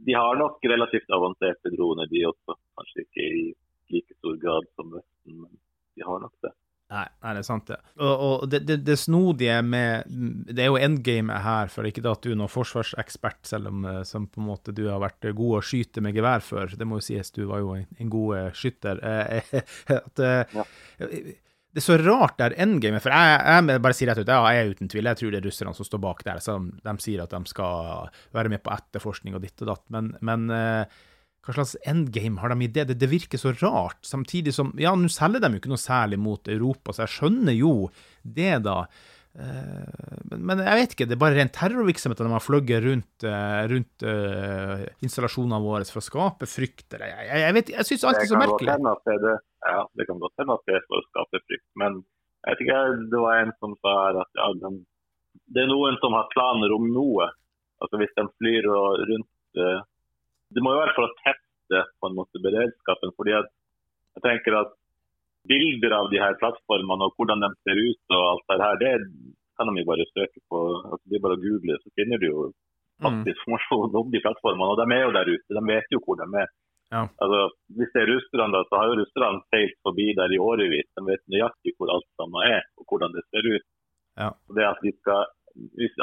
De 0.00 0.16
har 0.16 0.38
nok 0.40 0.64
relativt 0.64 1.12
avanserte 1.12 1.74
droner, 1.74 2.08
de 2.08 2.24
også. 2.30 2.56
Kanskje 2.78 3.04
ikke 3.04 3.26
i 3.26 3.44
like 3.92 4.16
stor 4.16 4.40
grad 4.40 4.68
som 4.78 4.94
Vesten, 4.94 5.42
men 5.42 5.52
de 5.96 6.06
har 6.06 6.22
nok 6.22 6.34
det. 6.46 6.54
Nei, 6.90 7.04
nei, 7.22 7.32
det 7.36 7.42
er 7.44 7.46
sant, 7.46 7.68
det. 7.68 7.76
Og, 8.02 8.22
og 8.26 8.46
det, 8.50 8.64
det, 8.66 8.80
det, 8.82 8.96
snodige 8.98 9.60
med 9.62 10.08
Det 10.50 10.64
er 10.64 10.72
jo 10.72 10.80
endgamet 10.80 11.44
her, 11.44 11.70
for 11.70 11.86
ikke 11.86 12.02
da 12.02 12.16
at 12.16 12.24
du 12.24 12.32
er 12.32 12.40
noen 12.40 12.50
forsvarsekspert, 12.50 13.44
selv 13.46 13.70
om 13.70 13.84
eh, 13.86 14.00
som 14.08 14.26
på 14.26 14.42
en 14.42 14.48
måte 14.48 14.74
du 14.74 14.88
har 14.88 14.98
vært 15.02 15.28
god 15.38 15.60
å 15.60 15.62
skyte 15.62 16.02
med 16.02 16.18
gevær 16.18 16.42
før. 16.42 16.74
Det 16.74 16.88
må 16.88 16.98
jo 16.98 17.06
sies, 17.06 17.30
du 17.36 17.44
var 17.50 17.62
jo 17.62 17.76
en, 17.76 17.86
en 17.94 18.10
god 18.10 18.40
eh, 18.40 18.50
skytter. 18.58 19.04
at, 20.00 20.24
ja. 20.26 20.66
Det 21.70 21.78
er 21.78 21.86
så 21.86 21.98
rart 22.02 22.34
der 22.40 22.56
endgamet, 22.58 23.02
for 23.04 23.14
jeg, 23.14 23.42
jeg 23.70 23.82
bare 23.84 23.94
sier 23.94 24.10
rett 24.10 24.18
ut, 24.18 24.32
jeg 24.32 24.62
er 24.62 24.72
uten 24.72 24.88
tvil, 24.90 25.06
jeg 25.06 25.20
tror 25.20 25.30
det 25.30 25.38
er 25.38 25.46
russerne 25.46 25.74
som 25.76 25.86
står 25.86 26.02
bak 26.02 26.24
der. 26.26 26.40
Så 26.42 26.56
de, 26.58 26.94
sier 26.98 27.22
at 27.22 27.30
de 27.30 27.40
skal 27.46 28.10
være 28.34 28.50
med 28.50 28.64
på 28.64 28.72
etterforskning 28.74 29.38
og 29.38 29.44
ditt 29.44 29.62
og 29.62 29.70
datt. 29.70 29.84
Men, 29.94 30.10
men 30.26 30.50
hva 31.40 31.54
slags 31.56 31.76
endgame 31.88 32.40
har 32.42 32.52
de 32.52 32.66
i 32.66 32.68
det? 32.68 32.88
det? 32.90 32.98
Det, 33.00 33.08
virker 33.08 33.40
så 33.40 33.54
rart. 33.62 34.00
Samtidig 34.04 34.52
som 34.56 34.74
Ja, 34.80 34.92
nå 34.98 35.08
selger 35.12 35.40
de 35.40 35.54
jo 35.54 35.62
ikke 35.62 35.72
noe 35.72 35.80
særlig 35.80 36.18
mot 36.20 36.50
Europa, 36.52 36.92
så 36.92 37.06
jeg 37.06 37.14
skjønner 37.16 37.56
jo 37.56 37.72
det, 38.22 38.52
da. 38.66 38.82
Eh, 39.38 40.20
men, 40.30 40.42
men 40.48 40.62
jeg 40.64 40.78
vet 40.80 40.94
ikke, 40.94 41.06
det 41.10 41.16
er 41.16 41.22
bare 41.22 41.36
ren 41.38 41.52
terrorvirksomhet 41.54 42.22
når 42.22 42.32
man 42.32 42.40
har 42.40 42.84
rundt, 42.86 43.26
eh, 43.26 43.60
rundt 43.72 44.06
uh, 44.06 44.86
installasjonene 45.06 45.60
våre 45.64 45.86
for 45.88 46.02
å 46.02 46.06
skape 46.06 46.48
frykt. 46.50 46.88
Jeg, 46.96 47.10
jeg, 47.10 47.42
jeg, 47.44 47.56
vet, 47.58 47.74
jeg 47.76 47.88
syns 47.90 48.06
alt 48.10 48.22
er 48.22 48.30
så 48.30 48.40
merkelig. 48.40 48.78
Det, 49.06 49.36
ja, 49.66 49.82
det 49.98 50.08
kan 50.08 50.22
godt 50.22 50.42
hende 50.42 50.56
at 50.58 50.66
det 50.66 50.78
er 50.78 50.88
for 50.88 51.02
å 51.02 51.06
skape 51.10 51.42
frykt, 51.46 51.68
men 51.82 52.00
jeg 52.40 52.56
vet 52.56 52.64
ikke, 52.64 52.80
det 53.12 53.20
var 53.20 53.42
en 53.42 53.54
som 53.60 53.76
sa 53.84 53.94
her 54.06 54.22
at 54.22 54.40
ja, 54.40 54.48
den, 54.64 54.82
det 55.52 55.62
er 55.62 55.70
noen 55.70 55.98
som 56.02 56.16
har 56.16 56.30
planer 56.32 56.72
om 56.72 56.88
noe. 56.90 57.28
Altså 57.80 58.00
Hvis 58.00 58.12
de 58.16 58.26
flyr 58.40 58.66
rundt 58.68 59.60
uh, 59.60 59.80
det 60.50 60.62
må 60.64 60.74
jo 60.74 60.82
være 60.82 60.94
for 60.96 61.06
å 61.06 61.16
teste 61.22 61.82
på 62.02 62.10
en 62.10 62.16
måte 62.18 62.42
beredskapen. 62.42 63.14
fordi 63.16 63.36
at 63.38 63.50
jeg 64.16 64.24
tenker 64.24 64.56
at 64.58 64.72
Bilder 65.48 65.94
av 65.96 66.10
de 66.12 66.18
her 66.20 66.34
plattformene 66.40 67.06
og 67.06 67.14
hvordan 67.16 67.44
de 67.44 67.48
ser 67.64 67.78
ut, 67.80 68.02
og 68.12 68.24
alt 68.32 68.50
det 68.52 68.64
her, 68.64 68.80
det 68.82 68.94
kan 69.56 69.70
de 69.70 69.82
jo 69.82 69.88
bare 69.88 70.08
søke 70.12 70.40
på. 70.50 70.58
altså 70.90 71.04
Det 71.08 71.18
er 71.18 71.24
bare 71.26 71.38
å 71.38 71.44
google, 71.44 71.78
så 71.80 71.92
finner 71.96 72.20
du 72.20 72.26
jo 72.28 72.42
faktisk 73.00 73.28
mm. 73.28 73.32
informasjon 73.34 74.00
om 74.00 74.10
de 74.12 74.22
plattformene. 74.24 74.72
Og 74.72 74.80
de 74.80 74.96
er 74.96 75.04
jo 75.06 75.14
der 75.16 75.32
ute, 75.32 75.56
de 75.56 75.62
vet 75.72 75.96
jo 75.96 76.02
hvor 76.04 76.20
de 76.20 76.28
er. 76.42 76.52
Ja. 76.90 77.02
Altså, 77.22 77.40
Hvis 77.78 77.92
det 77.94 78.02
er 78.02 78.10
russerne, 78.10 78.52
da, 78.54 78.62
så 78.68 78.80
har 78.80 78.90
jo 78.90 79.00
russerne 79.00 79.42
seilt 79.54 79.76
forbi 79.86 80.08
der 80.18 80.32
i 80.34 80.40
årevis. 80.42 80.88
De 80.98 81.04
vet 81.06 81.24
nøyaktig 81.32 81.76
hvor 81.76 81.92
alt 81.94 82.08
sammen 82.20 82.48
er, 82.50 82.64
og 82.78 82.88
hvordan 82.88 83.14
det 83.16 83.24
ser 83.28 83.46
ut. 83.46 83.66
Ja. 84.20 84.32
Og 84.48 84.56
det 84.58 84.66
at 84.68 84.82
vi 84.84 84.92
skal 85.00 85.28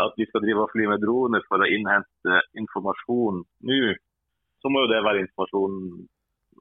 at 0.04 0.14
vi 0.20 0.26
skal 0.28 0.44
drive 0.44 0.66
og 0.66 0.72
fly 0.74 0.88
med 0.92 1.00
droner 1.00 1.44
for 1.48 1.64
å 1.64 1.70
innhente 1.72 2.40
informasjon 2.60 3.40
nå, 3.70 3.78
så 4.60 4.72
må 4.72 4.84
jo 4.84 4.90
det 4.92 5.00
være 5.06 5.22
informasjon 5.24 5.78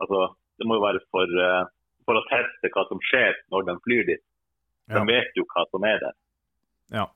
altså, 0.00 0.20
Det 0.56 0.64
må 0.64 0.78
jo 0.78 0.84
være 0.86 1.00
for, 1.12 1.28
uh, 1.28 1.66
for, 2.06 2.18
å 2.18 2.24
teste 2.30 2.70
hva 2.72 2.86
som 2.88 3.02
skjer 3.10 3.36
når 3.52 3.68
de 3.68 3.76
flyr 3.84 4.08
dit. 4.12 4.24
De 4.92 5.02
ja. 5.02 5.06
vet 5.08 5.38
jo 5.38 5.44
hva 5.50 5.64
som 5.70 5.86
er 5.86 6.00
der. 6.02 6.16
Ja. 6.94 7.06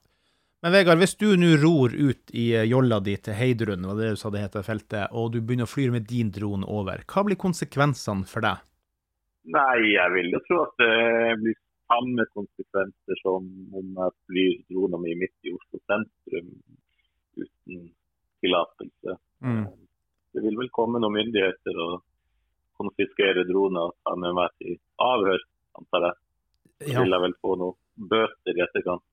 Men 0.60 0.74
Vegard, 0.74 1.00
hvis 1.00 1.16
du 1.16 1.28
nå 1.40 1.54
ror 1.62 1.94
ut 1.94 2.32
i 2.36 2.50
eh, 2.58 2.66
jolla 2.68 2.98
di 3.00 3.14
til 3.16 3.36
Heidrun, 3.38 3.86
hva 3.86 3.94
det 3.96 4.10
du 4.12 4.20
sa 4.20 4.32
det 4.34 4.42
heter 4.42 4.66
feltet, 4.66 5.14
og 5.16 5.30
du 5.32 5.38
begynner 5.40 5.68
å 5.68 5.70
fly 5.70 5.86
med 5.94 6.08
din 6.10 6.32
drone 6.34 6.68
over, 6.68 7.06
hva 7.08 7.24
blir 7.24 7.38
konsekvensene 7.40 8.28
for 8.28 8.44
deg? 8.44 8.66
Nei, 9.54 9.94
jeg 9.94 10.14
vil 10.16 10.34
jo 10.34 10.42
tro 10.44 10.58
at 10.66 10.74
det 10.82 11.38
blir 11.40 11.56
samme 11.90 12.26
konsekvenser 12.36 13.22
som 13.22 13.46
om 13.78 13.94
jeg 14.02 14.16
flyr 14.28 14.58
drona 14.74 15.00
mi 15.00 15.14
midt 15.22 15.48
i 15.48 15.54
Oslo 15.56 15.80
sentrum 15.88 16.50
uten 17.40 17.86
tillatelse. 18.42 19.16
Mm 19.40 19.64
det 20.34 20.42
vil 20.44 20.58
vel 20.60 20.70
komme 20.74 21.00
noen 21.02 21.16
myndigheter 21.18 21.78
og 21.84 22.02
konfiskere 22.80 23.44
droner 23.48 23.90
og 23.90 23.96
ta 24.06 24.16
med 24.18 24.34
meg 24.38 24.56
til 24.58 24.80
avhør, 25.04 25.46
antar 25.80 26.08
jeg. 26.08 26.20
Så 26.80 26.92
ja. 26.94 27.04
vil 27.04 27.16
jeg 27.16 27.24
vel 27.26 27.38
få 27.44 27.54
noen 27.60 28.08
bøter 28.10 28.56
i 28.56 28.64
etterkant. 28.64 29.04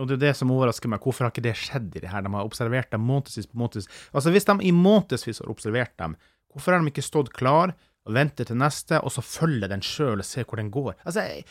Og 0.00 0.08
det 0.08 0.16
er 0.16 0.22
det 0.22 0.36
som 0.38 0.52
overrasker 0.54 0.88
meg. 0.88 1.04
Hvorfor 1.04 1.26
har 1.26 1.34
ikke 1.34 1.44
det 1.44 1.58
skjedd 1.60 1.90
i 1.98 2.02
det 2.04 2.12
her? 2.12 2.24
De 2.24 2.32
har 2.32 2.48
observert 2.48 2.92
dem 2.94 3.04
månedsvis 3.04 3.50
på 3.50 3.60
månedsvis. 3.60 3.90
Altså, 4.16 4.32
hvis 4.32 4.48
de 4.48 4.54
i 4.64 4.72
månedsvis 4.72 5.42
har 5.42 5.52
observert 5.52 5.92
dem, 6.00 6.16
hvorfor 6.52 6.72
har 6.72 6.80
de 6.80 6.92
ikke 6.92 7.04
stått 7.04 7.32
klar 7.36 7.74
og 8.08 8.16
ventet 8.16 8.48
til 8.48 8.58
neste, 8.58 9.02
og 9.04 9.12
så 9.14 9.24
følger 9.24 9.68
den 9.70 9.84
sjøl 9.84 10.22
og 10.22 10.26
ser 10.26 10.48
hvor 10.48 10.62
den 10.62 10.72
går? 10.72 10.96
Altså, 11.04 11.26
jeg, 11.28 11.44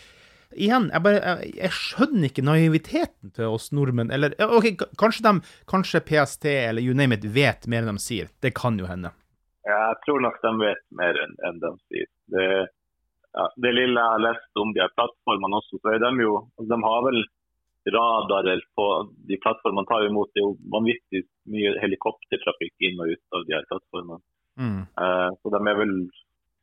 igjen, 0.58 0.90
jeg, 0.90 1.04
bare, 1.06 1.22
jeg, 1.22 1.54
jeg, 1.62 1.78
skjønner 1.78 2.28
ikke 2.32 2.48
naiviteten 2.50 3.36
til 3.38 3.54
oss 3.54 3.70
nordmenn. 3.78 4.12
Eller 4.16 4.34
ok, 4.42 4.88
kanskje, 5.00 5.28
de, 5.28 5.54
kanskje 5.70 6.04
PST 6.10 6.50
eller 6.56 6.82
you 6.82 6.98
name 6.98 7.20
it 7.20 7.30
vet 7.30 7.70
mer 7.70 7.86
enn 7.86 8.02
de 8.02 8.04
sier. 8.04 8.34
Det 8.42 8.56
kan 8.58 8.82
jo 8.82 8.90
hende. 8.90 9.14
Jeg 9.68 9.98
tror 10.06 10.24
nok 10.26 10.40
de 10.42 10.52
vet 10.62 10.86
mer 10.98 11.18
enn, 11.22 11.36
en 11.48 11.60
de 11.62 11.72
sier. 11.90 12.08
Det, 12.34 12.46
ja, 13.32 13.46
det, 13.64 13.74
lille 13.78 14.00
jeg 14.00 14.14
har 14.16 14.24
lest 14.26 14.62
om 14.64 14.74
de 14.74 14.82
her 14.82 14.92
plattformene 14.98 15.60
også, 15.60 15.80
så 15.82 15.94
er 15.94 16.02
de 16.04 16.12
jo 16.24 16.34
De 16.72 16.80
har 16.86 17.06
vel 17.08 17.22
radarer 17.92 18.62
på 18.78 18.88
de 19.30 19.38
plattformene 19.42 19.90
tar 19.90 20.06
imot 20.06 20.30
det 20.34 20.42
er 20.42 20.48
jo 20.48 20.58
vanvittig 20.74 21.24
mye 21.50 21.72
helikoptertrafikk 21.82 22.86
inn 22.90 23.00
og 23.02 23.14
ut 23.14 23.38
av 23.38 23.46
de 23.48 23.56
her 23.58 23.66
plattformene. 23.72 24.22
Mm. 24.62 24.84
Uh, 25.00 25.30
så 25.42 25.54
de 25.56 25.62
er 25.62 25.80
vel 25.80 25.96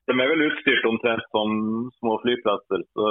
de 0.09 0.15
er 0.15 0.31
vel 0.31 0.47
utstyrt 0.47 0.87
omtrent 0.89 1.27
som 1.35 1.51
små 1.99 2.15
flyplasser. 2.23 2.85
så 2.97 3.09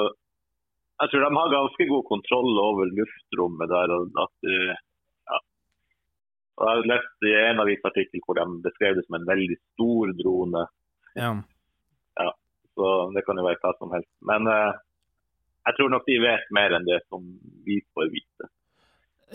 jeg 0.98 1.12
tror 1.12 1.24
de 1.24 1.38
har 1.38 1.52
ganske 1.54 1.86
god 1.92 2.06
kontroll 2.10 2.60
over 2.62 2.90
luftrommet 3.00 3.70
der. 3.70 3.92
og 3.94 4.22
at 4.24 4.50
ja. 4.50 4.78
Og 6.58 6.66
jeg 6.66 6.74
har 6.74 6.90
lest 6.90 7.30
i 7.30 7.36
en 7.38 7.62
avisartikkel 7.62 8.24
hvor 8.26 8.40
de 8.40 8.46
beskrev 8.66 8.98
det 8.98 9.06
som 9.06 9.20
en 9.20 9.30
veldig 9.30 9.58
stor 9.60 10.14
drone. 10.18 10.66
Ja. 11.18 11.32
ja. 12.18 12.30
Så 12.78 12.92
det 13.14 13.24
kan 13.28 13.38
jo 13.38 13.46
være 13.46 13.62
hva 13.62 13.74
som 13.78 13.94
helst. 13.94 14.10
Men 14.26 14.50
uh, 14.50 14.78
jeg 15.70 15.78
tror 15.78 15.92
nok 15.94 16.08
de 16.10 16.18
vet 16.24 16.50
mer 16.58 16.78
enn 16.78 16.88
det 16.88 17.04
som 17.08 17.28
vi 17.66 17.78
får 17.94 18.10
vite. 18.14 18.50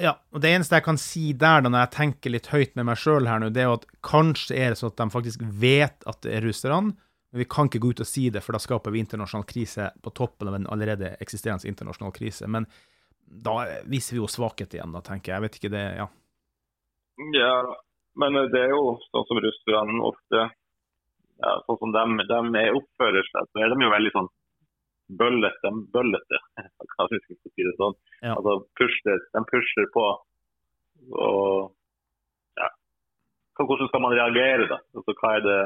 Ja, 0.00 0.16
og 0.32 0.40
Det 0.40 0.48
eneste 0.48 0.78
jeg 0.78 0.86
kan 0.86 0.98
si 0.98 1.30
der, 1.36 1.60
da, 1.60 1.68
når 1.68 1.82
jeg 1.84 1.94
tenker 1.98 2.32
litt 2.32 2.48
høyt 2.48 2.76
med 2.78 2.86
meg 2.88 2.96
sjøl 2.96 3.26
det 3.52 3.60
er 3.60 3.66
jo 3.68 3.76
at 3.76 3.88
kanskje 4.00 4.56
er 4.56 4.72
det 4.72 4.78
sånn 4.80 4.94
at 4.94 5.02
de 5.02 5.12
faktisk 5.12 5.42
vet 5.60 6.06
at 6.08 6.22
det 6.24 6.38
er 6.38 6.46
russerne 6.46 6.94
men 7.32 7.38
vi 7.38 7.48
kan 7.48 7.68
ikke 7.68 7.80
gå 7.80 7.90
ut 7.94 8.00
og 8.04 8.08
si 8.08 8.26
det, 8.28 8.42
for 8.44 8.52
da 8.52 8.60
skaper 8.60 8.92
vi 8.92 9.00
internasjonal 9.00 9.46
krise 9.48 9.86
på 10.04 10.10
toppen 10.12 10.50
av 10.50 10.56
en 10.58 10.66
allerede 10.68 11.14
eksisterende 11.24 11.64
internasjonal 11.70 12.12
krise. 12.12 12.44
Men 12.44 12.66
da 13.24 13.54
viser 13.88 14.18
vi 14.18 14.20
jo 14.20 14.28
svakhet 14.28 14.76
igjen, 14.76 14.92
da, 14.92 15.00
tenker 15.00 15.32
jeg. 15.32 15.38
Jeg 15.38 15.44
vet 15.46 15.56
ikke 15.56 15.70
det, 15.72 15.84
ja. 15.96 16.06
Ja, 17.36 17.56
men 18.20 18.38
det 18.52 18.60
er 18.60 18.72
jo 18.74 18.96
sånn 19.10 19.26
som 19.28 19.40
russerne 19.44 20.04
ofte 20.04 20.42
ja, 21.42 21.52
Sånn 21.66 21.78
som 21.80 21.92
de, 21.94 22.24
de 22.28 22.62
oppfører 22.78 23.26
seg, 23.26 23.48
så 23.50 23.62
er 23.62 23.72
de 23.72 23.82
jo 23.82 23.90
veldig 23.90 24.12
sånn 24.14 24.28
bøllete. 25.18 25.72
bøllete 25.94 26.40
Kanskje 26.96 27.18
vi 27.18 27.36
skal 27.36 27.52
si 27.52 27.66
det 27.66 27.72
sånn. 27.80 27.96
Ja. 28.20 28.36
Altså, 28.36 28.58
pusher, 28.78 29.24
de 29.34 29.42
pusher 29.50 29.88
på. 29.96 30.04
Og 31.18 32.60
ja. 32.60 32.68
Hvordan 33.58 33.90
skal 33.90 34.04
man 34.04 34.14
reagere, 34.14 34.68
da? 34.70 34.78
Altså, 34.94 35.16
hva 35.18 35.34
er 35.38 35.46
det 35.48 35.58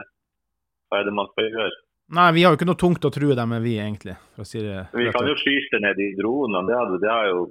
hva 0.86 1.00
er 1.00 1.08
det 1.08 1.14
man 1.18 1.28
skal 1.32 1.50
gjøre? 1.50 1.76
Nei, 2.16 2.28
vi 2.36 2.44
har 2.46 2.54
jo 2.54 2.60
ikke 2.60 2.68
noe 2.68 2.78
tungt 2.78 3.06
å 3.08 3.10
true 3.10 3.34
dem 3.34 3.50
med, 3.50 3.64
vi 3.64 3.74
egentlig. 3.82 4.14
si 4.46 4.62
det. 4.62 4.84
Vi 4.94 5.08
kan 5.14 5.26
jo 5.26 5.34
skyte 5.40 5.80
ned 5.82 5.98
de 5.98 6.12
dronene, 6.20 6.62
det, 6.70 7.00
det 7.02 7.10
har 7.10 7.30
jo 7.32 7.48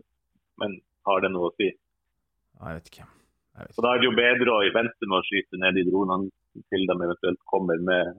Men 0.61 0.77
har 1.03 1.19
det 1.19 1.33
noe 1.33 1.49
å 1.49 1.55
si? 1.59 1.67
Jeg 1.67 2.77
vet 2.77 2.85
ikke. 2.87 3.07
Så 3.55 3.83
Da 3.83 3.93
er 3.93 4.01
det 4.01 4.09
jo 4.09 4.15
bedre 4.17 4.51
å 4.51 4.63
vente 4.75 5.07
med 5.07 5.19
å 5.21 5.25
skyte 5.25 5.59
ned 5.61 5.77
de 5.79 5.85
dronene 5.87 6.27
til 6.71 6.85
de 6.89 6.95
eventuelt 6.95 7.41
kommer 7.47 7.79
med, 7.87 8.17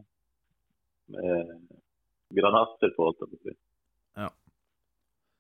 med 1.13 1.55
granater 2.37 2.93
på. 2.97 3.11
Ja. 4.17 4.31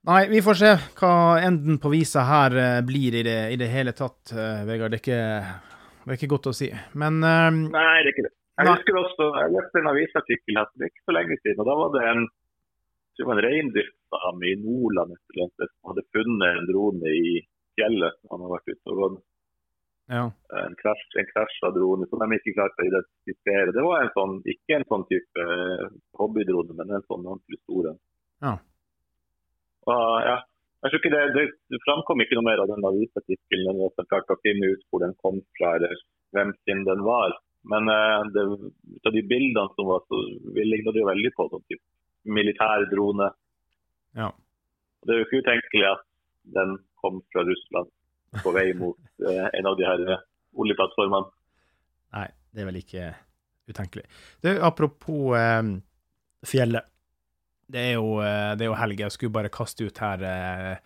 Nei, 0.07 0.21
vi 0.31 0.43
får 0.45 0.61
se 0.61 0.73
hva 1.01 1.13
enden 1.43 1.81
på 1.83 1.93
visa 1.93 2.27
her 2.29 2.57
uh, 2.61 2.81
blir 2.87 3.17
i 3.17 3.25
det, 3.27 3.39
i 3.55 3.61
det 3.61 3.71
hele 3.73 3.97
tatt, 3.97 4.21
uh, 4.37 4.63
Vegard. 4.69 4.93
Det 4.93 5.01
er, 5.01 5.05
ikke, 5.05 5.81
det 6.05 6.13
er 6.13 6.19
ikke 6.21 6.33
godt 6.37 6.51
å 6.53 6.57
si. 6.57 6.71
Men 6.95 7.19
um... 7.25 7.63
Nei, 7.73 7.87
det 8.05 8.11
er 8.11 8.13
ikke 8.13 8.29
det. 8.29 8.35
Jeg 8.57 8.73
husker 8.73 8.97
også, 8.97 9.25
jeg 9.37 9.53
leste 9.53 9.81
en 9.81 9.91
avisartikkel 9.91 10.59
her 10.61 10.69
for 10.71 10.87
ikke 10.87 11.03
så 11.05 11.15
lenge 11.17 11.37
siden. 11.43 11.61
og 11.61 11.67
Da 11.69 11.75
var 11.77 11.91
det 11.93 12.05
en, 12.09 12.23
en 13.21 13.43
reindriftsdame 13.45 14.49
i 14.49 14.55
Nordland 14.63 15.19
som 15.35 15.91
hadde 15.91 16.07
funnet 16.17 16.47
en 16.55 16.69
drone 16.71 17.13
i 17.13 17.35
fjellet. 17.77 18.17
Han 18.31 18.41
hadde 18.45 18.55
vært 18.55 18.73
ute 18.73 18.95
og 18.95 19.03
gått. 19.03 19.19
Ja. 20.07 20.25
En, 20.63 20.75
krasj, 20.79 21.07
en 21.19 21.29
krasja 21.33 21.71
drone 21.75 22.07
som 22.11 22.21
de 22.23 22.39
ikke 22.39 22.55
klarte 22.55 22.85
å 22.85 22.89
identifisere. 22.89 23.75
Det 23.75 23.83
var 23.83 24.05
en 24.05 24.13
sånn, 24.15 24.37
ikke 24.53 24.79
en 24.79 24.87
sånn 24.91 25.07
type 25.11 25.47
eh, 25.47 25.87
hobbydrone, 26.21 26.77
men 26.79 26.95
en 26.95 27.07
sånn 27.09 27.27
ordentlig 27.27 27.59
stor 27.65 27.91
en. 27.91 27.99
Ja. 28.47 28.53
Ja. 29.87 30.37
Jeg 30.85 30.93
tror 30.93 31.01
ikke 31.01 31.15
det, 31.15 31.23
det, 31.35 31.45
det, 31.73 31.83
framkom 31.83 32.23
ikke 32.23 32.39
noe 32.39 32.47
mer 32.47 32.63
av 32.63 32.71
den 32.71 32.87
avisartikkelen 32.87 33.83
at 33.87 33.99
de 33.99 34.07
klarte 34.07 34.37
å 34.37 34.43
finne 34.45 34.71
ut 34.75 34.85
hvor 34.91 35.03
den 35.03 35.17
kom 35.25 35.41
fra, 35.59 35.75
eller 35.79 35.95
hvem 36.37 36.53
sin 36.63 36.85
den 36.87 37.03
var. 37.07 37.35
Men 37.67 37.91
uh, 37.91 38.23
det, 38.31 38.45
ut 38.95 39.09
av 39.11 39.17
de 39.17 39.25
bildene 39.27 39.75
som 39.75 39.91
var, 39.91 40.05
så 40.07 40.21
vi 40.55 40.67
ligner 40.69 40.95
det 40.95 41.03
jo 41.03 41.09
veldig 41.09 41.33
på 41.35 41.49
sånn 41.51 41.65
type 41.67 41.83
militær 42.37 42.87
drone. 42.93 43.33
Ja. 44.19 44.31
Det 45.07 45.15
er 45.15 45.23
jo 45.23 45.27
ikke 45.27 45.43
utenkelig 45.43 45.89
at 45.89 46.05
den 46.55 46.77
kom 47.03 47.19
fra 47.33 47.43
Russland 47.47 47.91
på 48.45 48.53
vei 48.57 48.71
mot 48.79 48.99
eh, 49.25 49.47
en 49.53 49.71
av 49.71 49.79
de 49.79 49.87
her 49.87 50.05
uh, 50.11 50.25
oljeplattformene. 50.57 51.33
Nei, 52.17 52.29
det 52.53 52.63
er 52.63 52.69
vel 52.71 52.81
ikke 52.81 53.09
utenkelig. 53.71 54.07
Du, 54.45 54.51
apropos 54.65 55.35
fjellet. 56.47 56.87
Det 57.67 57.83
er 57.83 57.97
jo, 57.99 58.21
eh, 58.23 58.53
det 58.55 58.67
er 58.67 58.71
jo 58.71 58.79
helg. 58.79 59.03
Jeg 59.03 59.15
skulle 59.15 59.35
bare 59.35 59.53
kaste 59.53 59.89
ut 59.89 59.99
her 59.99 60.23
eh, 60.23 60.77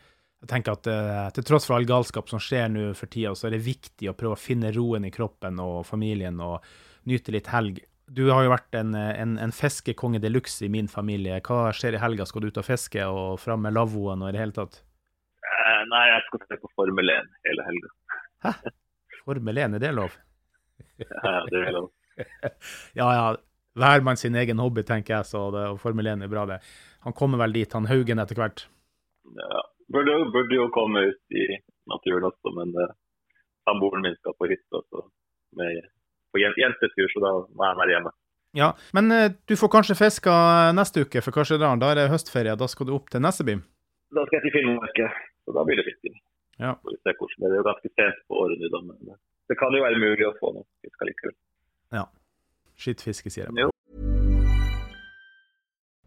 Jeg 0.40 0.48
tenker 0.48 0.78
at 0.78 0.88
eh, 0.88 1.26
til 1.36 1.44
tross 1.44 1.68
for 1.68 1.76
all 1.76 1.88
galskap 1.88 2.30
som 2.32 2.40
skjer 2.40 2.70
nå 2.72 2.86
for 2.96 3.12
tida, 3.12 3.34
så 3.36 3.48
er 3.48 3.58
det 3.58 3.66
viktig 3.66 4.08
å 4.08 4.16
prøve 4.16 4.38
å 4.38 4.40
finne 4.40 4.72
roen 4.72 5.04
i 5.04 5.12
kroppen 5.12 5.60
og 5.60 5.84
familien 5.88 6.40
og 6.40 6.64
nyte 7.10 7.34
litt 7.34 7.50
helg. 7.52 7.82
Du 8.10 8.24
har 8.32 8.46
jo 8.46 8.54
vært 8.54 8.74
en, 8.74 8.94
en, 8.96 9.36
en 9.38 9.52
fiskekonge 9.54 10.18
de 10.22 10.32
luxe 10.32 10.64
i 10.66 10.72
min 10.72 10.88
familie. 10.90 11.38
Hva 11.44 11.68
skjer 11.76 11.94
i 11.94 12.00
helga? 12.02 12.24
Skal 12.26 12.42
du 12.42 12.48
ut 12.48 12.58
og 12.58 12.66
fiske 12.66 13.04
og 13.06 13.36
fram 13.38 13.62
med 13.66 13.76
lavvoen 13.76 14.24
og 14.24 14.30
i 14.30 14.34
det 14.34 14.40
hele 14.40 14.56
tatt? 14.56 14.80
Nei, 15.88 16.04
jeg 16.10 16.26
skal 16.26 16.42
se 16.46 16.58
på 16.62 16.70
Formel 16.76 17.12
1 17.12 17.30
hele 17.48 17.66
helga. 17.68 17.92
Hæ? 18.44 18.52
Formel 19.24 19.58
1, 19.58 19.76
er 19.78 19.82
det 19.82 19.92
lov? 19.96 20.16
ja, 21.04 21.36
det 21.52 21.62
er 21.62 21.72
lov. 21.76 21.88
ja, 22.98 23.06
ja 23.16 23.24
hver 23.78 24.02
mann 24.04 24.18
sin 24.18 24.36
egen 24.36 24.58
hobby, 24.58 24.82
tenker 24.86 25.14
jeg, 25.18 25.28
så 25.30 25.46
det, 25.54 25.66
og 25.72 25.80
Formel 25.80 26.08
1 26.10 26.24
er 26.26 26.32
bra, 26.32 26.46
det. 26.50 26.58
Han 27.06 27.14
kommer 27.16 27.40
vel 27.40 27.54
dit, 27.54 27.72
han 27.72 27.88
Haugen, 27.88 28.20
etter 28.22 28.38
hvert? 28.38 28.66
Ja, 29.38 29.60
burde, 29.94 30.16
burde 30.34 30.58
jo 30.58 30.66
komme 30.74 31.04
ut 31.12 31.38
i 31.38 31.46
naturen 31.90 32.28
også, 32.28 32.52
men 32.58 32.74
uh, 32.76 32.90
samboeren 33.68 34.04
min 34.04 34.18
skal 34.18 34.36
på 34.36 34.50
hytta 34.50 34.82
med, 35.58 35.86
på 36.34 36.42
jentetur, 36.42 37.12
så 37.14 37.22
da 37.22 37.32
må 37.46 37.68
jeg 37.68 37.80
være 37.82 37.94
hjemme. 37.94 38.14
Ja, 38.58 38.72
Men 38.92 39.12
uh, 39.14 39.28
du 39.46 39.54
får 39.56 39.70
kanskje 39.70 39.98
fiska 39.98 40.34
neste 40.74 41.06
uke, 41.06 41.22
for 41.22 41.34
kanskje 41.34 41.60
da, 41.62 41.70
da 41.78 41.92
er 41.92 42.02
det 42.02 42.10
høstferie. 42.10 42.58
Da 42.58 42.66
skal 42.70 42.88
du 42.88 42.96
opp 42.96 43.12
til 43.12 43.22
Nesseby? 43.22 43.60
Da 44.10 44.26
skal 44.26 44.40
jeg 44.40 44.48
til 44.48 44.56
Finnmark, 44.58 45.04
så 45.50 45.56
da 45.58 45.64
blir 45.66 45.80
det 45.80 45.86
fisking. 45.90 46.14
Ja. 46.62 46.72
Vi 46.86 46.96
se 47.02 47.12
hvordan 47.18 47.38
det 47.42 47.50
er. 47.50 47.58
jo 47.60 47.66
ganske 47.70 47.88
sent 47.98 48.18
på 48.28 48.38
året 48.42 48.56
nå, 48.60 48.80
men 48.86 49.18
det 49.48 49.56
kan 49.58 49.74
jo 49.74 49.82
være 49.82 49.98
mulig 50.06 50.24
å 50.28 50.34
få 50.38 50.52
noe 50.54 50.66
fisk 50.84 51.02
likevel. 51.08 51.34
Ja. 51.98 52.04
Skittfiske, 52.78 53.30
sier 53.34 53.50
jeg. 53.50 53.70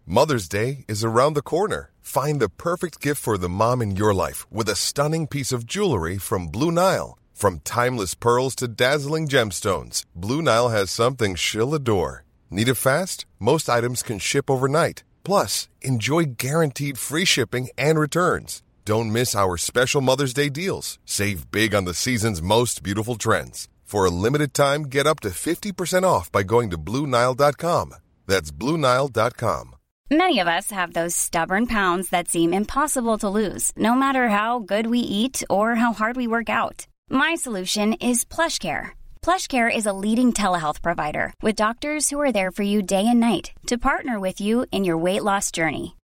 Mother's 0.05 0.47
Day 0.49 0.85
is 0.87 1.03
around 1.03 1.33
the 1.35 1.41
corner. 1.41 1.91
Find 2.01 2.39
the 2.39 2.49
perfect 2.49 3.01
gift 3.01 3.21
for 3.21 3.37
the 3.37 3.49
mom 3.49 3.81
in 3.81 3.95
your 3.95 4.13
life 4.13 4.45
with 4.51 4.69
a 4.69 4.75
stunning 4.75 5.27
piece 5.27 5.51
of 5.51 5.65
jewelry 5.65 6.17
from 6.17 6.47
Blue 6.47 6.71
Nile. 6.71 7.17
From 7.33 7.59
timeless 7.59 8.15
pearls 8.15 8.55
to 8.55 8.67
dazzling 8.67 9.27
gemstones, 9.27 10.05
Blue 10.15 10.41
Nile 10.41 10.69
has 10.69 10.91
something 10.91 11.35
she'll 11.35 11.73
adore. 11.73 12.23
Need 12.49 12.69
it 12.69 12.75
fast? 12.75 13.25
Most 13.39 13.69
items 13.69 14.03
can 14.03 14.19
ship 14.19 14.49
overnight. 14.49 15.03
Plus, 15.23 15.67
enjoy 15.81 16.23
guaranteed 16.37 16.97
free 16.97 17.25
shipping 17.25 17.69
and 17.77 17.99
returns. 17.99 18.62
Don't 18.85 19.13
miss 19.13 19.33
our 19.33 19.55
special 19.55 20.01
Mother's 20.01 20.33
Day 20.33 20.49
deals. 20.49 20.99
Save 21.05 21.51
big 21.51 21.73
on 21.73 21.85
the 21.85 21.93
season's 21.93 22.41
most 22.41 22.83
beautiful 22.83 23.15
trends. 23.15 23.69
For 23.83 24.05
a 24.05 24.09
limited 24.09 24.53
time, 24.53 24.83
get 24.83 25.07
up 25.07 25.21
to 25.21 25.29
50% 25.29 26.03
off 26.03 26.29
by 26.31 26.43
going 26.43 26.69
to 26.71 26.77
Bluenile.com. 26.77 27.95
That's 28.27 28.51
Bluenile.com. 28.51 29.75
Many 30.11 30.39
of 30.39 30.47
us 30.47 30.69
have 30.71 30.93
those 30.93 31.15
stubborn 31.15 31.65
pounds 31.65 32.09
that 32.09 32.27
seem 32.27 32.53
impossible 32.53 33.17
to 33.19 33.29
lose, 33.29 33.71
no 33.77 33.95
matter 33.95 34.27
how 34.29 34.59
good 34.59 34.87
we 34.87 34.99
eat 34.99 35.43
or 35.49 35.75
how 35.75 35.93
hard 35.93 36.17
we 36.17 36.27
work 36.27 36.49
out. 36.49 36.85
My 37.09 37.35
solution 37.35 37.93
is 37.93 38.25
PlushCare. 38.25 38.91
PlushCare 39.21 39.73
is 39.73 39.85
a 39.85 39.93
leading 39.93 40.33
telehealth 40.33 40.81
provider 40.81 41.33
with 41.41 41.55
doctors 41.55 42.09
who 42.09 42.19
are 42.19 42.33
there 42.33 42.51
for 42.51 42.63
you 42.63 42.81
day 42.81 43.07
and 43.07 43.19
night 43.19 43.53
to 43.67 43.77
partner 43.77 44.19
with 44.19 44.41
you 44.41 44.65
in 44.71 44.83
your 44.83 44.97
weight 44.97 45.23
loss 45.23 45.51
journey. 45.51 45.95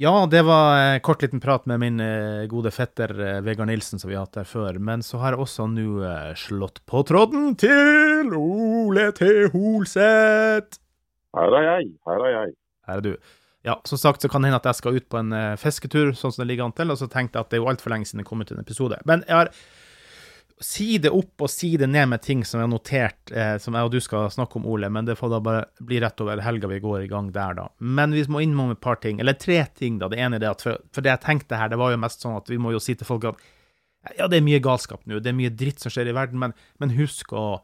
Ja, 0.00 0.26
det 0.30 0.42
var 0.42 0.78
en 0.78 1.00
kort 1.00 1.22
liten 1.22 1.40
prat 1.40 1.64
med 1.66 1.80
min 1.80 2.00
eh, 2.00 2.44
gode 2.46 2.70
fetter 2.70 3.10
eh, 3.20 3.40
Vegard 3.42 3.66
Nilsen, 3.66 3.98
som 3.98 4.06
vi 4.06 4.14
har 4.14 4.28
hatt 4.28 4.36
der 4.36 4.46
før. 4.46 4.76
Men 4.78 5.02
så 5.02 5.18
har 5.18 5.34
jeg 5.34 5.42
også 5.42 5.66
nå 5.72 5.86
eh, 6.06 6.36
slått 6.38 6.78
på 6.86 7.02
tråden 7.02 7.56
til 7.58 8.30
Ole 8.38 9.08
T. 9.16 9.26
Holseth. 9.50 10.78
Her 11.34 11.56
er 11.58 11.66
jeg, 11.66 11.90
her 12.06 12.22
er 12.28 12.30
jeg. 12.36 12.54
Her 12.86 13.02
er 13.02 13.04
du. 13.08 13.10
Ja, 13.66 13.74
som 13.90 13.98
sagt 13.98 14.22
så 14.22 14.30
kan 14.30 14.46
det 14.46 14.52
hende 14.52 14.62
at 14.62 14.70
jeg 14.70 14.78
skal 14.78 15.00
ut 15.00 15.08
på 15.10 15.18
en 15.18 15.34
fisketur, 15.58 16.12
sånn 16.14 16.30
som 16.30 16.44
det 16.44 16.52
ligger 16.52 16.68
an 16.68 16.76
til. 16.78 16.94
Og 16.94 17.02
så 17.02 17.10
tenkte 17.10 17.34
jeg 17.34 17.48
at 17.48 17.50
det 17.50 17.58
er 17.58 17.64
jo 17.64 17.70
altfor 17.74 17.90
lenge 17.90 18.06
siden 18.06 18.22
det 18.22 18.28
kom 18.30 18.46
ut 18.46 18.54
en 18.54 18.62
episode. 18.62 19.02
Men 19.02 19.26
jeg 19.26 19.34
har 19.34 19.50
side 20.64 21.10
opp 21.14 21.44
og 21.44 21.50
side 21.50 21.86
ned 21.86 22.08
med 22.10 22.22
ting 22.24 22.44
som 22.46 22.58
jeg 22.58 22.66
har 22.66 22.72
notert, 22.72 23.32
eh, 23.32 23.54
som 23.62 23.76
jeg 23.76 23.88
og 23.88 23.92
du 23.94 24.00
skal 24.02 24.30
snakke 24.32 24.58
om, 24.58 24.66
Ole, 24.68 24.90
men 24.92 25.06
det 25.06 25.18
får 25.18 25.32
da 25.32 25.40
bare 25.44 25.64
bli 25.84 26.00
rett 26.02 26.20
over 26.24 26.42
helga 26.42 26.70
vi 26.70 26.80
går 26.82 27.04
i 27.04 27.10
gang 27.10 27.30
der, 27.34 27.54
da. 27.58 27.68
Men 27.78 28.16
vi 28.16 28.24
må 28.30 28.42
innom 28.44 28.74
et 28.74 28.82
par 28.82 29.00
ting, 29.02 29.20
eller 29.22 29.38
tre 29.38 29.60
ting, 29.78 30.00
da. 30.02 30.10
Det 30.10 30.20
ene 30.22 30.38
er 30.38 30.44
det 30.44 30.50
at 30.50 30.64
for, 30.66 30.82
for, 30.94 31.04
det 31.04 31.14
jeg 31.14 31.24
tenkte 31.26 31.60
her, 31.60 31.70
det 31.70 31.80
var 31.80 31.94
jo 31.94 32.02
mest 32.02 32.24
sånn 32.24 32.38
at 32.40 32.50
vi 32.50 32.60
må 32.60 32.74
jo 32.74 32.82
si 32.82 32.96
til 32.98 33.08
folk 33.08 33.30
at 33.32 33.46
ja, 34.16 34.28
det 34.30 34.38
er 34.38 34.46
mye 34.46 34.62
galskap 34.62 35.02
nå, 35.10 35.18
det 35.20 35.32
er 35.32 35.36
mye 35.36 35.52
dritt 35.52 35.82
som 35.82 35.92
skjer 35.92 36.08
i 36.08 36.16
verden, 36.16 36.38
men, 36.40 36.54
men 36.80 36.94
husk 36.96 37.34
å 37.36 37.58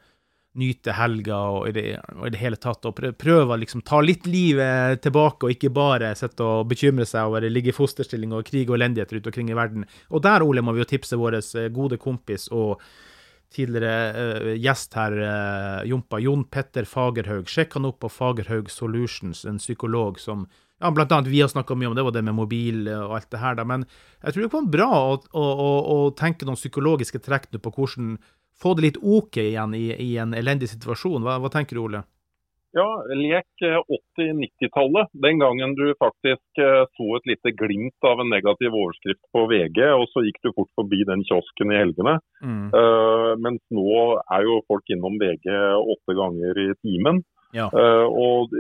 nyte 0.61 0.95
helga 0.95 1.39
og 1.57 1.69
i 1.69 1.73
det, 1.75 1.85
og 2.15 2.29
i 2.29 2.33
det 2.35 2.41
hele 2.41 2.59
tatt, 2.61 2.87
og 2.87 3.01
prøve 3.19 3.55
å 3.55 3.61
liksom 3.61 3.83
ta 3.87 4.01
litt 4.05 4.29
livet 4.31 5.03
tilbake, 5.05 5.47
og 5.47 5.55
ikke 5.55 5.73
bare 5.75 6.13
sitte 6.19 6.47
og 6.47 6.69
bekymre 6.71 7.07
seg 7.09 7.31
over 7.31 7.49
ligge 7.51 7.73
i 7.73 7.77
fosterstilling 7.77 8.35
og 8.37 8.47
krig 8.47 8.71
og 8.71 8.79
elendighet 8.79 9.17
rundt 9.17 9.31
omkring 9.31 9.51
i 9.51 9.59
verden. 9.59 9.89
Og 10.11 10.23
der, 10.25 10.47
Ole, 10.47 10.63
må 10.63 10.75
vi 10.75 10.85
jo 10.85 10.91
tipse 10.95 11.19
vår 11.19 11.41
eh, 11.41 11.71
gode 11.75 11.99
kompis 12.03 12.47
og 12.55 12.79
tidligere 13.55 13.95
uh, 14.19 14.53
gjest 14.59 14.97
her, 14.99 15.15
uh, 15.15 15.81
Jompa, 15.87 16.19
Jon 16.19 16.43
Petter 16.51 16.89
Fagerhaug. 16.91 17.47
Sjekk 17.47 17.77
han 17.79 17.87
opp 17.87 18.01
på 18.03 18.11
Fagerhaug 18.11 18.71
Solutions, 18.73 19.45
en 19.47 19.61
psykolog 19.63 20.19
som 20.19 20.49
ja, 20.83 20.91
blant 20.91 21.13
annet 21.15 21.31
vi 21.31 21.39
har 21.41 21.51
snakka 21.53 21.77
mye 21.79 21.93
om, 21.93 21.95
det 21.95 22.03
var 22.03 22.17
det 22.17 22.25
med 22.27 22.35
mobil 22.35 22.89
og 22.91 23.15
alt 23.19 23.31
det 23.31 23.41
her, 23.41 23.55
da. 23.59 23.67
Men 23.69 23.87
jeg 24.25 24.35
tror 24.35 24.43
det 24.43 24.51
kan 24.53 24.67
være 24.67 24.75
bra 24.75 24.89
å, 24.91 25.13
å, 25.31 25.45
å, 25.45 25.69
å 25.95 25.99
tenke 26.19 26.49
noen 26.49 26.59
psykologiske 26.59 27.23
trekk 27.23 27.53
på 27.55 27.73
hvordan 27.77 28.17
få 28.63 28.75
det 28.75 28.89
litt 28.89 28.99
ok 29.03 29.39
igjen 29.43 29.77
i, 29.79 29.87
i 30.01 30.11
en 30.23 30.35
elendig 30.37 30.71
situasjon. 30.73 31.23
Hva, 31.25 31.39
hva, 31.43 31.51
tenker 31.53 31.79
du, 31.79 31.85
Ole? 31.85 32.03
Ja, 32.75 32.89
lek 33.15 33.63
80-90-tallet. 33.63 35.13
Den 35.23 35.39
gangen 35.39 35.77
du 35.79 35.85
faktisk 35.95 36.59
så 36.99 37.05
et 37.15 37.29
lite 37.31 37.53
glimt 37.55 38.09
av 38.09 38.19
en 38.19 38.33
negativ 38.35 38.75
overskrift 38.75 39.21
på 39.31 39.45
VG, 39.53 39.79
og 39.95 40.09
så 40.11 40.25
gikk 40.27 40.41
du 40.43 40.51
fort 40.57 40.73
forbi 40.81 41.05
den 41.07 41.23
kiosken 41.29 41.71
i 41.71 41.79
helgene. 41.79 42.17
Mm. 42.43 42.65
Uh, 42.75 43.31
mens 43.47 43.63
nå 43.71 43.95
er 44.19 44.49
jo 44.49 44.59
folk 44.67 44.91
innom 44.91 45.21
VG 45.23 45.47
åtte 45.55 46.19
ganger 46.19 46.61
i 46.65 46.67
timen. 46.83 47.23
Ja. 47.55 47.69
Uh, 47.71 48.11
og 48.11 48.51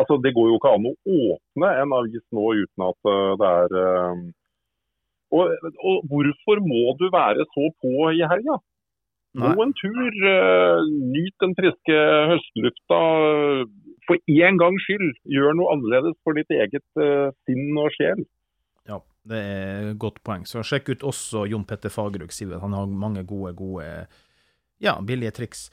altså, 0.00 0.16
Det 0.24 0.32
går 0.32 0.48
jo 0.48 0.56
ikke 0.56 0.72
an 0.72 0.88
å 0.88 0.96
åpne 1.04 1.72
en 1.82 1.94
avis 1.98 2.24
nå 2.32 2.48
uten 2.62 2.88
at 2.88 3.12
uh, 3.12 3.36
det 3.36 3.52
er 3.60 3.78
og, 5.28 5.50
og, 5.84 5.96
hvorfor 6.08 6.60
må 6.64 6.94
du 7.00 7.08
være 7.12 7.44
så 7.52 7.68
på 7.82 8.10
i 8.16 8.24
helga? 8.30 8.56
Gå 9.38 9.64
en 9.64 9.74
tur, 9.78 10.16
nyt 11.14 11.44
den 11.44 11.54
friske 11.58 11.98
høstlufta. 12.32 13.02
For 14.08 14.30
én 14.32 14.56
gangs 14.58 14.86
skyld, 14.86 15.18
gjør 15.28 15.56
noe 15.58 15.74
annerledes 15.74 16.16
for 16.24 16.38
ditt 16.38 16.50
eget 16.54 16.84
sinn 17.46 17.76
og 17.76 17.92
sjel. 17.94 18.24
Ja, 18.88 19.02
det 19.28 19.42
er 19.42 19.90
et 19.90 19.98
godt 20.00 20.22
poeng. 20.24 20.46
Så 20.48 20.64
sjekk 20.64 20.94
ut 20.94 21.04
også 21.10 21.44
Jon 21.50 21.66
Petter 21.68 21.92
Fagerøk, 21.92 22.32
Han 22.32 22.72
har 22.72 22.86
mange 22.88 23.26
gode, 23.28 23.52
gode 23.54 24.06
ja, 24.78 25.00
billige 25.02 25.30
triks. 25.30 25.70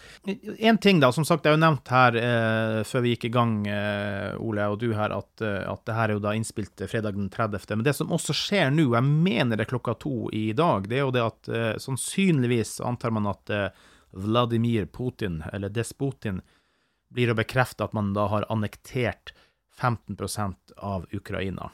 En 0.58 0.78
ting, 0.78 1.00
da, 1.00 1.12
som 1.12 1.26
sagt, 1.26 1.44
det 1.44 1.52
er 1.52 1.56
jo 1.56 1.62
nevnt 1.62 1.89
her 1.94 2.15
eh, 2.18 2.80
før 2.88 3.04
vi 3.06 3.13
gikk 3.13 3.28
i 3.30 3.34
gang, 3.36 3.54
eh, 3.70 4.34
Ole 4.41 4.65
og 4.72 4.80
du 4.82 4.88
her, 4.98 5.13
at, 5.13 5.44
eh, 5.46 5.62
at 5.70 5.84
det 5.86 5.98
her 5.98 6.10
er 6.10 6.18
jo 6.18 6.24
da 6.24 6.34
innspilt 6.34 6.82
fredag 6.89 7.18
den 7.18 7.30
30. 7.30 7.76
Men 7.76 7.86
det 7.86 7.94
som 7.98 8.13
også 8.15 8.34
skjer 8.34 8.74
nå, 8.74 8.88
jeg 8.96 9.06
mener 9.06 9.60
det 9.60 9.68
er 9.68 9.74
klokka 9.76 9.98
to 10.02 10.32
i 10.34 10.48
dag, 10.58 10.89
det 10.89 11.00
er 11.00 11.06
jo 11.06 11.13
det 11.13 11.26
at 11.26 11.52
eh, 11.54 11.72
sannsynligvis 11.86 12.80
antar 12.82 13.13
man 13.13 13.30
at 13.30 13.54
eh, 13.54 13.70
Vladimir 14.15 14.89
Putin, 14.89 15.44
eller 15.54 15.70
despotin, 15.70 16.41
blir 17.13 17.30
å 17.30 17.38
bekrefte 17.38 17.86
at 17.86 17.94
man 17.94 18.13
da 18.15 18.26
har 18.32 18.48
annektert 18.50 19.36
15% 19.78 20.80
av 20.82 21.06
Ukraina. 21.13 21.70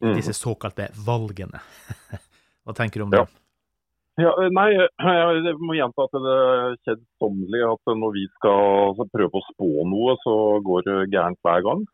I 0.00 0.12
mm. 0.12 0.16
disse 0.20 0.36
såkalte 0.36 0.92
valgene. 1.02 1.58
Hva 2.64 2.74
tenker 2.76 3.00
du 3.00 3.08
om 3.08 3.14
det? 3.14 3.24
Ja. 3.24 3.43
Ja, 4.20 4.30
eh, 4.38 4.50
nei, 4.54 4.68
jeg 5.48 5.56
må 5.58 5.74
gjenta 5.74 6.06
at 6.06 6.14
det 6.22 6.36
er 6.38 6.76
kjedsommelig 6.86 7.64
at 7.72 7.94
når 7.98 8.14
vi 8.14 8.24
skal 8.36 8.94
prøve 9.10 9.40
å 9.40 9.46
spå 9.50 9.70
noe, 9.90 10.14
så 10.22 10.36
går 10.66 10.86
det 10.88 10.98
gærent 11.14 11.40
hver 11.46 11.64
gang. 11.66 11.84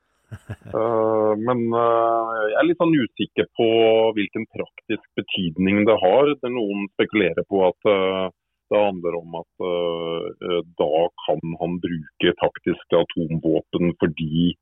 Uh, 0.71 1.33
men 1.47 1.65
uh, 1.75 2.29
jeg 2.53 2.59
er 2.61 2.67
litt 2.69 2.83
sånn 2.83 2.95
usikker 2.95 3.49
på 3.59 3.71
hvilken 4.19 4.45
praktisk 4.53 5.07
betydning 5.19 5.83
det 5.89 5.97
har. 6.03 6.35
Det 6.43 6.53
noen 6.53 6.87
spekulerer 6.93 7.49
på 7.51 7.65
at 7.71 7.91
uh, 7.91 8.29
det 8.71 8.79
handler 8.79 9.17
om 9.19 9.33
at 9.35 9.63
da 10.79 10.99
kan 11.25 11.41
han 11.59 11.73
bruke 11.83 12.35
taktiske 12.39 13.01
atomvåpen 13.01 13.97
fordi 13.99 14.53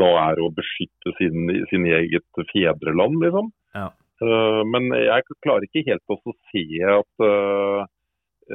da 0.00 0.08
er 0.22 0.40
å 0.40 0.48
beskytte 0.56 1.12
sin, 1.18 1.50
sin 1.68 1.84
eget 1.84 2.40
fedreland, 2.48 3.20
liksom. 3.20 3.50
Ja. 3.76 3.90
Eh, 4.18 4.62
men 4.66 4.90
jeg 4.98 5.38
klarer 5.44 5.66
ikke 5.68 5.86
helt 5.86 6.10
å 6.10 6.18
se 6.50 6.64
at 6.90 7.22
uh, 7.22 7.86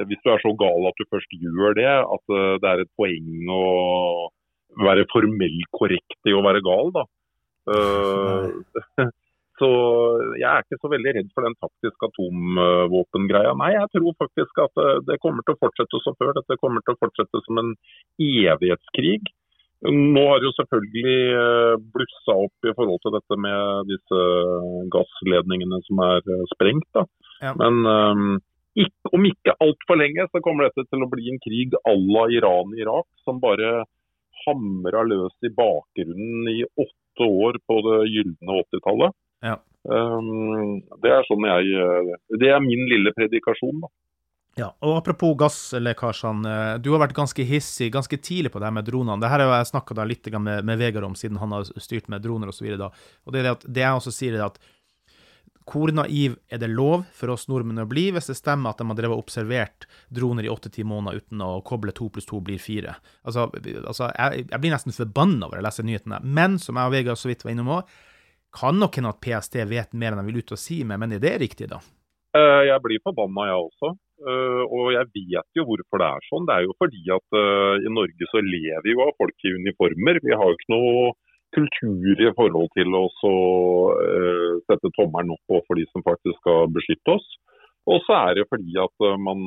hvis 0.04 0.20
du 0.24 0.30
er 0.32 0.42
så 0.42 0.52
gal 0.60 0.88
at 0.90 0.98
du 1.00 1.06
først 1.08 1.36
gjør 1.40 1.76
det, 1.78 1.88
at 1.88 2.24
uh, 2.34 2.54
det 2.60 2.70
er 2.70 2.82
et 2.82 2.92
poeng 3.00 3.52
å 3.54 3.64
være 4.84 5.06
formell 5.12 5.60
korrekt 5.76 6.28
i 6.28 6.34
å 6.34 6.42
være 6.44 6.64
gal, 6.66 6.90
da. 6.96 7.04
Så 9.54 9.68
jeg 10.34 10.48
er 10.50 10.64
ikke 10.64 10.80
så 10.82 10.88
veldig 10.90 11.12
redd 11.14 11.28
for 11.30 11.46
den 11.46 11.54
taktiske 11.62 12.08
atomvåpengreia. 12.10 13.52
Nei, 13.54 13.68
jeg 13.76 13.86
tror 13.92 14.16
faktisk 14.18 14.58
at 14.64 14.80
det 15.06 15.20
kommer 15.22 15.46
til 15.46 15.54
å 15.54 15.60
fortsette 15.60 16.00
som 16.02 16.16
før. 16.18 16.32
Dette 16.34 16.58
kommer 16.58 16.82
til 16.82 16.96
å 16.96 16.98
fortsette 16.98 17.38
som 17.44 17.60
en 17.62 17.70
evighetskrig. 18.18 19.30
Nå 19.84 20.22
har 20.30 20.40
det 20.40 20.48
jo 20.48 20.54
selvfølgelig 20.56 21.14
eh, 21.36 21.74
blussa 21.92 22.36
opp 22.46 22.68
i 22.68 22.72
forhold 22.76 23.02
til 23.04 23.12
dette 23.12 23.36
med 23.36 23.90
disse 23.90 24.20
gassledningene 24.94 25.80
som 25.84 26.00
er 26.06 26.22
eh, 26.24 26.44
sprengt. 26.54 26.88
da. 26.96 27.04
Ja. 27.44 27.52
Men 27.60 27.82
um, 27.84 28.30
ikke, 28.80 29.10
om 29.12 29.26
ikke 29.28 29.56
altfor 29.60 30.00
lenge 30.00 30.24
så 30.30 30.40
kommer 30.44 30.70
dette 30.70 30.86
til 30.88 31.04
å 31.04 31.10
bli 31.12 31.28
en 31.28 31.42
krig 31.44 31.76
à 31.82 31.92
la 31.92 32.24
Iran-Irak, 32.32 33.06
som 33.26 33.42
bare 33.42 33.84
hamra 34.46 35.04
løs 35.04 35.36
i 35.44 35.52
bakgrunnen 35.52 36.48
i 36.54 36.62
åtte 36.64 37.28
år 37.28 37.60
på 37.68 37.80
det 37.84 38.00
gylne 38.14 38.60
80-tallet. 38.64 39.16
Ja. 39.44 39.58
Um, 39.84 40.80
det 41.04 41.10
er 41.12 41.26
sånn 41.28 41.44
jeg 41.44 42.14
Det 42.40 42.48
er 42.48 42.62
min 42.64 42.86
lille 42.88 43.12
predikasjon, 43.12 43.84
da. 43.84 43.92
Ja, 44.54 44.68
og 44.86 45.00
Apropos 45.00 45.34
gasslekkasjene. 45.38 46.78
Du 46.78 46.92
har 46.94 47.02
vært 47.02 47.16
ganske 47.16 47.42
hissig 47.46 47.90
ganske 47.94 48.18
tidlig 48.22 48.52
på 48.54 48.60
det 48.62 48.68
her 48.68 48.76
med 48.76 48.86
dronene. 48.86 49.18
Det 49.22 49.30
her 49.32 49.42
har 49.42 49.56
jeg 49.58 49.72
snakka 49.72 50.06
litt 50.06 50.30
med, 50.38 50.62
med, 50.62 50.78
Vegard 50.78 51.08
om, 51.08 51.16
siden 51.18 51.40
han 51.42 51.56
har 51.56 51.66
styrt 51.82 52.06
med 52.08 52.22
droner 52.22 52.52
osv. 52.52 52.68
Det, 52.78 52.90
det, 53.34 53.44
at, 53.50 53.66
det 53.66 53.82
jeg 53.82 53.98
også 53.98 54.14
sier, 54.14 54.38
er 54.38 54.46
at 54.46 54.62
hvor 55.64 55.88
naiv 55.96 56.36
er 56.52 56.60
det 56.60 56.68
lov 56.68 57.06
for 57.16 57.32
oss 57.32 57.46
nordmenn 57.48 57.80
å 57.82 57.88
bli 57.88 58.10
hvis 58.12 58.28
det 58.28 58.36
stemmer 58.36 58.74
at 58.74 58.82
de 58.82 58.86
har 58.90 58.98
drevet 58.98 59.16
observert 59.16 59.86
droner 60.12 60.44
i 60.44 60.52
åtte-ti 60.52 60.84
måneder 60.84 61.22
uten 61.24 61.40
å 61.40 61.62
koble 61.64 61.94
to 61.96 62.10
pluss 62.12 62.28
to 62.28 62.38
blir 62.44 62.60
fire? 62.60 62.98
Altså, 63.24 63.48
altså 63.80 64.10
jeg, 64.12 64.44
jeg, 64.50 64.60
blir 64.60 64.74
nesten 64.76 64.94
forbanna 64.94 65.48
over 65.48 65.62
å 65.62 65.66
lese 65.66 65.86
nyhetene. 65.86 66.20
Men 66.22 66.60
som 66.62 66.78
jeg 66.78 66.92
og 66.92 66.94
Vegard 66.94 67.18
så 67.18 67.32
vidt 67.32 67.42
var 67.46 67.56
innom 67.56 67.72
òg, 67.80 67.94
kan 68.54 68.78
nok 68.78 69.00
hende 69.00 69.10
at 69.10 69.22
PST 69.24 69.58
vet 69.66 69.96
mer 69.98 70.14
enn 70.14 70.22
de 70.22 70.28
vil 70.28 70.44
ut 70.44 70.54
og 70.54 70.60
si 70.60 70.84
meg, 70.86 71.00
men 71.02 71.16
er 71.16 71.22
det 71.24 71.34
riktig, 71.42 71.72
da? 71.72 71.80
Eh, 72.38 72.60
jeg 72.68 72.82
blir 72.84 73.02
forbanna, 73.02 73.48
jeg 73.50 73.64
også. 73.64 73.94
Uh, 74.22 74.62
og 74.70 74.92
jeg 74.94 75.08
vet 75.10 75.58
jo 75.58 75.64
hvorfor 75.66 76.00
det 76.00 76.06
er 76.06 76.26
sånn. 76.28 76.46
Det 76.46 76.54
er 76.54 76.66
jo 76.68 76.74
fordi 76.78 77.02
at 77.16 77.36
uh, 77.36 77.74
i 77.82 77.90
Norge 77.90 78.28
så 78.30 78.42
lever 78.46 78.90
jo 78.92 79.02
av 79.02 79.14
folk 79.18 79.46
i 79.46 79.54
uniformer. 79.58 80.20
Vi 80.22 80.36
har 80.38 80.50
jo 80.50 80.58
ikke 80.58 80.74
noe 80.74 81.08
kultur 81.54 82.22
i 82.22 82.30
forhold 82.38 82.70
til 82.78 82.94
å 82.94 83.04
uh, 83.10 84.52
sette 84.70 84.92
tommelen 84.94 85.34
opp 85.34 85.58
for 85.66 85.78
de 85.78 85.86
som 85.90 86.06
faktisk 86.06 86.38
skal 86.42 86.70
beskytte 86.74 87.16
oss. 87.16 87.26
Og 87.90 88.00
så 88.06 88.14
er 88.16 88.38
det 88.38 88.46
fordi 88.48 88.78
at 88.80 89.04
man 89.20 89.42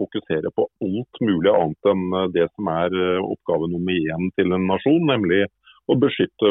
fokuserer 0.00 0.48
på 0.56 0.64
alt 0.86 1.18
mulig 1.20 1.50
annet 1.52 1.88
enn 1.90 2.14
det 2.32 2.46
som 2.54 2.70
er 2.72 2.94
oppgave 3.20 3.68
nummer 3.68 4.06
én 4.14 4.30
til 4.40 4.54
en 4.56 4.64
nasjon, 4.70 5.04
nemlig 5.04 5.42
å 5.92 5.98
beskytte 6.00 6.48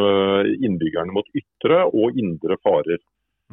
innbyggerne 0.62 1.16
mot 1.16 1.26
ytre 1.34 1.88
og 1.90 2.20
indre 2.22 2.60
farer. 2.62 3.02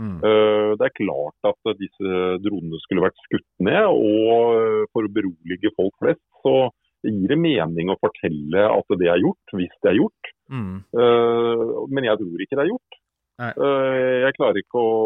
Mm. 0.01 0.17
Eh, 0.25 0.71
det 0.81 0.87
er 0.87 0.97
klart 0.97 1.49
at 1.51 1.73
disse 1.81 2.21
dronene 2.45 2.81
skulle 2.85 3.05
vært 3.05 3.21
skutt 3.27 3.49
ned. 3.67 3.89
Og 3.91 4.57
eh, 4.61 4.87
for 4.95 5.07
å 5.07 5.13
berolige 5.13 5.75
folk 5.77 5.95
flest, 6.01 6.25
så 6.45 6.71
gir 7.05 7.33
det 7.33 7.41
mening 7.41 7.93
å 7.93 7.99
fortelle 8.01 8.65
at 8.69 8.97
det 9.01 9.09
er 9.09 9.21
gjort, 9.23 9.55
hvis 9.57 9.77
det 9.85 9.93
er 9.93 10.01
gjort. 10.01 10.33
Mm. 10.53 10.81
Eh, 11.05 11.69
men 11.93 12.09
jeg 12.09 12.23
tror 12.23 12.45
ikke 12.45 12.59
det 12.59 12.67
er 12.67 12.73
gjort. 12.73 12.99
Nei. 13.41 13.55
Jeg 14.21 14.35
klarer 14.37 14.59
ikke 14.61 14.77
å, 14.77 14.97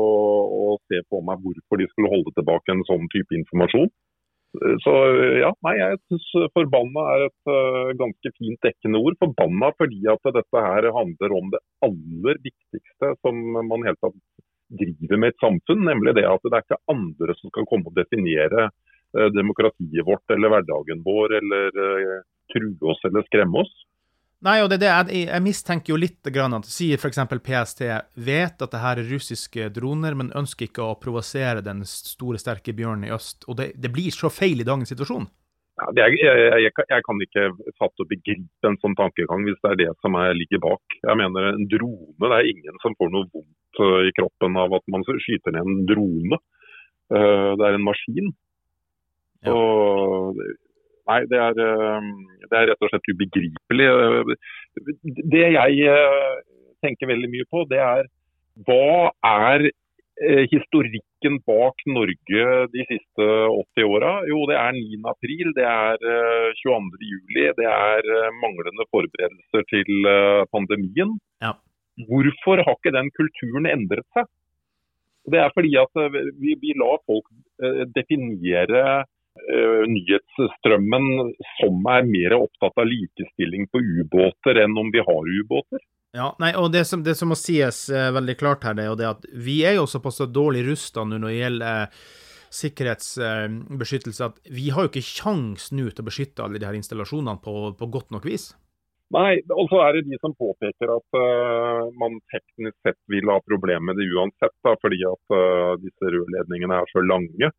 å, 0.50 0.70
se 0.90 0.98
på 1.07 1.20
meg 1.22 1.38
hvorfor 1.44 1.78
de 1.78 1.85
skulle 1.92 2.11
holde 2.11 2.33
tilbake 2.35 2.72
en 2.72 2.80
sånn 2.88 3.04
type 3.12 3.30
informasjon. 3.38 3.87
Så 4.83 4.94
ja, 5.38 5.52
nei, 5.66 5.74
jeg 5.78 6.00
syns 6.11 6.48
forbanna 6.50 7.04
er 7.12 7.22
et 7.28 7.50
uh, 7.50 7.92
ganske 7.98 8.33
fint 8.35 8.59
dekkende 8.66 8.98
ord. 9.07 9.14
Forbanna 9.22 9.70
fordi 9.78 10.02
at 10.11 10.26
dette 10.35 10.64
her 10.66 10.88
handler 10.98 11.37
om 11.38 11.52
det 11.54 11.62
aller 11.87 12.42
viktigste 12.42 13.12
som 13.22 13.38
man 13.70 13.87
helt 13.87 14.02
tatt 14.02 14.18
driver 14.80 15.20
med 15.20 15.32
et 15.32 15.42
samfunn, 15.42 15.87
nemlig 15.88 16.16
det 16.18 16.26
at 16.28 16.44
det 16.44 16.52
er 16.58 16.66
ikke 16.66 16.82
andre 16.94 17.37
som 17.38 17.52
skal 17.52 17.66
komme 17.70 17.90
og 17.90 17.96
definere 17.96 18.68
eh, 18.68 19.30
demokratiet 19.34 20.06
vårt 20.06 20.34
eller 20.34 20.52
hverdagen 20.52 21.02
vår, 21.06 21.38
eller 21.40 21.82
eh, 21.87 22.22
true 22.52 22.92
oss 22.92 23.02
eller 23.08 23.26
skremme 23.28 23.64
oss. 23.64 23.74
Nei, 24.44 24.58
og 24.60 24.68
det 24.68 24.76
er 24.76 24.82
det 24.82 24.90
jeg, 24.90 25.28
jeg 25.30 25.40
mistenker 25.40 25.94
jo 25.94 25.96
litt 25.96 26.28
grann 26.34 26.52
at 26.58 26.66
sier 26.68 27.00
f.eks. 27.00 27.22
PST 27.46 27.87
vet 28.26 28.64
at 28.66 28.74
det 28.74 28.82
her 28.82 29.00
er 29.00 29.08
russiske 29.08 29.70
droner, 29.72 30.16
men 30.18 30.34
ønsker 30.37 30.68
ikke 30.68 30.84
å 30.84 30.98
provosere 31.00 31.64
den 31.64 31.80
store, 31.88 32.40
sterke 32.42 32.74
bjørnen 32.76 33.08
i 33.08 33.14
øst. 33.14 33.46
Og 33.48 33.56
det, 33.60 33.70
det 33.80 33.92
blir 33.94 34.12
så 34.12 34.28
feil 34.28 34.60
i 34.60 34.66
dagens 34.68 34.92
situasjon. 34.92 35.30
Ja, 35.74 35.88
er, 35.90 36.14
jeg, 36.14 36.42
jeg, 36.62 36.70
jeg, 36.70 37.02
kan 37.02 37.22
ikke 37.24 37.44
fatte 37.80 38.04
og 38.04 38.10
begripe 38.10 38.68
en 38.68 38.76
sånn 38.82 38.94
tankegang 38.98 39.42
hvis 39.46 39.58
det 39.64 39.72
er 39.72 39.80
det 39.80 39.88
som 40.04 40.14
er, 40.20 40.37
ligger 40.38 40.62
bak. 40.62 40.98
Jeg 41.00 41.18
mener 41.18 41.48
En 41.50 41.66
drone, 41.72 42.14
det 42.22 42.37
er 42.37 42.50
ingen 42.52 42.78
som 42.84 42.94
får 43.00 43.10
noe 43.10 43.26
vondt 43.32 43.80
uh, 43.82 44.02
i 44.06 44.12
kroppen 44.14 44.60
av 44.60 44.76
at 44.78 44.87
man 44.94 45.06
skyter 45.08 45.56
ned 45.56 45.66
en 45.66 45.82
drone. 45.90 46.38
Uh, 47.10 47.58
det 47.58 47.66
er 47.66 47.78
en 47.78 47.87
maskin. 47.88 48.30
Ja. 49.42 49.56
Og, 49.58 50.38
nei, 51.10 51.20
det 51.32 51.42
er, 51.42 51.58
uh, 51.58 52.10
det 52.46 52.60
er, 52.60 52.70
rett 52.70 52.87
og 52.87 52.94
slett 52.94 53.10
ubegripelig. 53.10 53.90
Det 55.34 55.46
jeg 55.58 56.02
tenker 56.87 57.10
veldig 57.10 57.34
mye 57.34 57.50
på, 57.50 57.66
det 57.72 57.82
er 57.82 58.06
hva 58.68 59.10
er 59.26 59.66
Eh, 59.66 59.84
historikken 60.22 61.40
bak 61.46 61.81
Norge 61.90 62.44
de 62.70 62.85
siste 62.87 63.27
80 63.74 63.88
åra? 63.88 64.12
Jo, 64.29 64.44
det 64.46 64.57
er 64.61 64.77
9. 64.77 65.00
april, 65.11 65.50
det 65.57 65.66
er 65.66 65.98
22. 66.62 67.00
Eh, 67.00 67.09
juli, 67.11 67.46
det 67.59 67.66
er 67.66 68.11
eh, 68.18 68.37
manglende 68.42 68.87
forberedelser 68.94 69.66
til 69.72 69.90
pandemien. 70.55 71.16
Ja. 71.42 71.57
Hvorfor 72.09 72.62
har 72.62 72.79
ikke 72.79 72.94
den 72.94 73.11
kulturen 73.18 73.66
endret 73.70 74.07
seg? 74.14 74.31
Det 75.31 75.40
er 75.40 75.50
fordi 75.57 75.72
at 75.81 76.00
vi, 76.38 76.55
vi 76.61 76.74
lar 76.77 76.98
folk 77.09 77.27
definere 77.96 79.05
nyhetsstrømmen 79.88 81.33
som 81.57 81.87
er 81.90 82.05
mer 82.07 82.35
opptatt 82.37 82.77
av 82.83 82.87
likestilling 82.87 83.64
på 83.72 83.81
ubåter 83.81 84.61
enn 84.62 84.77
om 84.79 84.92
vi 84.92 85.00
har 85.03 85.31
ubåter. 85.40 85.81
Ja, 86.14 86.29
nei, 86.38 86.53
og 86.55 86.68
det 86.70 86.85
som, 86.87 87.03
det 87.03 87.16
som 87.18 87.33
må 87.33 87.37
sies 87.38 87.88
eh, 87.90 88.12
veldig 88.14 88.37
klart 88.38 88.66
her, 88.66 88.77
det 88.79 88.85
er 88.85 88.92
jo 88.92 88.98
det 89.00 89.09
at 89.09 89.24
vi 89.35 89.57
er 89.66 89.81
jo 89.81 89.88
såpass 89.90 90.22
dårlig 90.31 90.62
rusta 90.68 91.03
nå 91.03 91.18
når 91.18 91.33
det 91.33 91.40
gjelder 91.40 92.05
sikkerhetsbeskyttelse, 92.55 94.29
at 94.29 94.53
vi 94.55 94.68
har 94.70 94.87
jo 94.87 94.92
ikke 94.92 95.03
kjangs 95.03 95.72
nå 95.74 95.88
til 95.90 96.05
å 96.05 96.07
beskytte 96.07 96.44
alle 96.44 96.61
de 96.62 96.68
her 96.68 96.79
installasjonene 96.79 97.42
på, 97.42 97.55
på 97.74 97.88
godt 97.96 98.14
nok 98.14 98.29
vis. 98.31 98.53
Nei, 99.14 99.42
og 99.53 99.68
så 99.70 99.83
er 99.85 99.96
det 99.96 100.07
de 100.09 100.18
som 100.22 100.33
påpeker 100.38 100.90
at 100.90 101.18
uh, 101.18 101.90
man 102.00 102.16
teknisk 102.33 102.77
sett 102.87 102.98
vil 103.12 103.29
ha 103.31 103.37
problemer 103.44 103.85
med 103.90 104.00
det 104.00 104.09
uansett, 104.14 104.55
da, 104.66 104.74
fordi 104.81 105.03
at 105.07 105.35
uh, 105.35 105.74
disse 105.83 106.14
rørledningene 106.14 106.79
er 106.81 106.90
så 106.90 107.03
lange. 107.05 107.50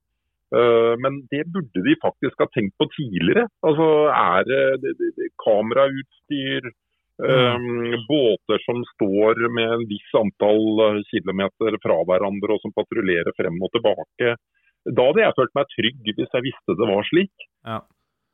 Uh, 0.56 0.96
men 1.04 1.22
det 1.32 1.46
burde 1.54 1.84
de 1.86 1.96
faktisk 2.02 2.42
ha 2.42 2.50
tenkt 2.56 2.76
på 2.82 2.90
tidligere. 2.96 3.46
Altså 3.68 3.88
Er 4.16 4.48
det, 4.50 4.64
det, 4.84 5.12
det 5.20 5.30
kamerautstyr, 5.44 6.72
um, 7.24 7.96
båter 8.10 8.62
som 8.66 8.84
står 8.94 9.48
med 9.56 9.74
en 9.78 9.88
viss 9.90 10.12
antall 10.20 11.02
kilometer 11.12 11.80
fra 11.84 12.00
hverandre 12.10 12.58
og 12.58 12.64
som 12.64 12.76
patruljerer 12.76 13.36
frem 13.38 13.60
og 13.62 13.74
tilbake. 13.76 14.36
Da 14.86 15.10
hadde 15.10 15.24
jeg 15.24 15.38
følt 15.40 15.56
meg 15.58 15.70
trygg 15.74 16.10
hvis 16.14 16.34
jeg 16.38 16.46
visste 16.46 16.78
det 16.78 16.90
var 16.92 17.08
slik. 17.10 17.46
Ja. 17.66 17.82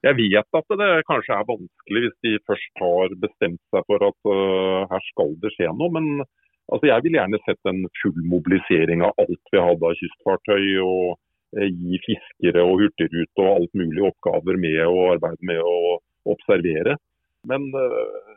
Jeg 0.02 0.18
vet 0.18 0.58
at 0.58 0.74
det 0.82 0.90
kanskje 1.06 1.36
er 1.36 1.48
vanskelig 1.48 2.02
hvis 2.04 2.22
de 2.26 2.32
først 2.50 2.82
har 2.82 3.12
bestemt 3.22 3.62
seg 3.74 3.84
for 3.86 4.06
at 4.08 4.30
uh, 4.30 4.88
her 4.90 5.04
skal 5.12 5.36
det 5.44 5.52
skje 5.54 5.70
noe. 5.78 5.94
Men 5.94 6.08
altså, 6.24 6.88
jeg 6.90 7.06
vil 7.06 7.18
gjerne 7.20 7.42
sett 7.46 7.70
en 7.70 7.84
full 8.02 8.18
mobilisering 8.34 9.06
av 9.06 9.14
alt 9.22 9.54
vi 9.54 9.62
hadde 9.62 9.92
av 9.92 10.00
kystfartøy. 10.00 10.66
og 10.82 11.06
uh, 11.14 11.68
Gi 11.70 12.02
fiskere 12.08 12.66
og 12.66 12.82
hurtigrute 12.82 13.46
og 13.46 13.54
alt 13.54 13.78
mulig 13.78 14.08
oppgaver 14.10 14.58
med 14.66 14.82
å 14.88 15.08
arbeide 15.14 15.52
med 15.54 15.62
å 15.62 16.00
observere. 16.34 16.98
Men 17.46 17.70
uh, 17.78 18.34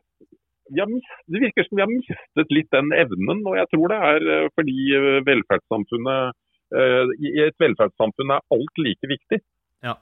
det 0.72 1.42
virker 1.42 1.66
som 1.66 1.76
vi 1.76 1.84
har 1.84 1.90
mistet 1.90 2.54
litt 2.56 2.70
den 2.72 2.92
evnen. 2.96 3.42
Og 3.44 3.58
jeg 3.58 3.70
tror 3.72 3.92
det 3.92 4.00
er 4.10 4.50
fordi 4.56 4.78
velferdssamfunnet 5.28 6.40
i 7.20 7.34
et 7.44 7.58
velferdssamfunn 7.60 8.32
er 8.34 8.46
alt 8.56 8.80
like 8.80 9.10
viktig. 9.10 9.40
Ja, 9.84 9.98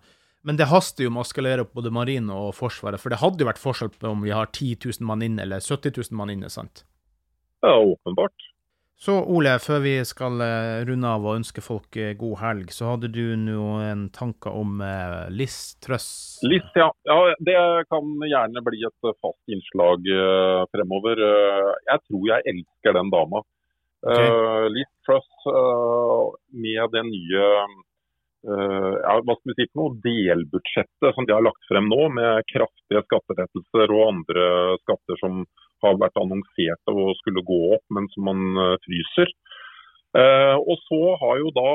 men 0.47 0.59
det 0.59 0.71
haster 0.71 1.07
jo 1.07 1.11
med 1.15 1.25
å 1.25 1.29
skalere 1.29 1.67
opp 1.67 1.75
både 1.77 1.91
marine 1.95 2.35
og 2.35 2.55
Forsvaret, 2.59 3.03
for 3.03 3.13
det 3.13 3.21
hadde 3.23 3.43
jo 3.43 3.51
vært 3.51 3.63
forskjell 3.63 3.93
på 3.95 4.11
om 4.15 4.23
vi 4.25 4.33
har 4.35 4.49
10 4.51 4.79
000 4.87 5.07
mann 5.07 5.23
inne 5.27 5.45
eller 5.45 5.63
70 5.63 5.95
000 5.99 6.19
mann 6.19 6.33
inne, 6.35 6.51
sant? 6.51 6.85
Ja, 7.63 7.77
åpenbart. 7.79 8.52
Så 9.03 9.17
Ole, 9.35 9.57
før 9.59 9.81
vi 9.83 9.97
skal 10.07 10.39
eh, 10.45 10.81
runde 10.87 11.11
av 11.11 11.25
og 11.27 11.41
ønske 11.41 11.63
folk 11.65 11.97
eh, 11.99 12.13
god 12.19 12.37
helg, 12.39 12.69
så 12.71 12.93
hadde 12.93 13.09
du 13.11 13.35
noen 13.35 14.05
tanker 14.15 14.55
om 14.55 14.77
Liss 14.79 15.41
Liz 15.41 15.57
Trøss? 15.83 16.11
Liss, 16.47 16.69
ja. 16.79 16.87
ja. 17.11 17.17
Det 17.43 17.57
kan 17.91 18.13
gjerne 18.23 18.63
bli 18.63 18.85
et 18.87 19.09
fast 19.11 19.51
innslag 19.51 20.07
uh, 20.07 20.63
fremover. 20.71 21.19
Uh, 21.19 21.73
jeg 21.89 22.05
tror 22.07 22.29
jeg 22.31 22.47
elsker 22.55 22.95
den 23.01 23.11
dama. 23.11 23.43
Okay. 24.03 24.87
Trøss 25.07 25.49
med 26.55 26.95
det 26.95 27.09
nye 27.11 27.49
Uh, 28.43 28.97
ja, 28.99 29.13
hva 29.23 29.37
skal 29.39 29.53
vi 29.53 29.55
si 29.55 29.65
for 29.71 29.79
noe, 29.79 30.01
delbudsjettet 30.03 31.15
som 31.15 31.27
de 31.29 31.35
har 31.35 31.45
lagt 31.47 31.63
frem 31.69 31.87
nå, 31.87 32.09
med 32.11 32.43
kraftige 32.51 33.05
skattelettelser 33.05 33.93
og 33.95 34.09
andre 34.09 34.47
skatter 34.83 35.21
som 35.21 35.45
har 35.85 35.99
vært 36.01 36.21
annonsert 36.21 36.93
og 36.93 37.15
skulle 37.21 37.45
gå 37.47 37.61
opp, 37.77 37.85
men 37.95 38.09
som 38.15 38.29
man 38.31 38.45
uh, 38.59 38.77
fryser. 38.87 39.33
Uh, 40.13 40.59
og 40.61 40.77
så 40.85 41.01
har 41.23 41.39
jo 41.41 41.51
da, 41.57 41.69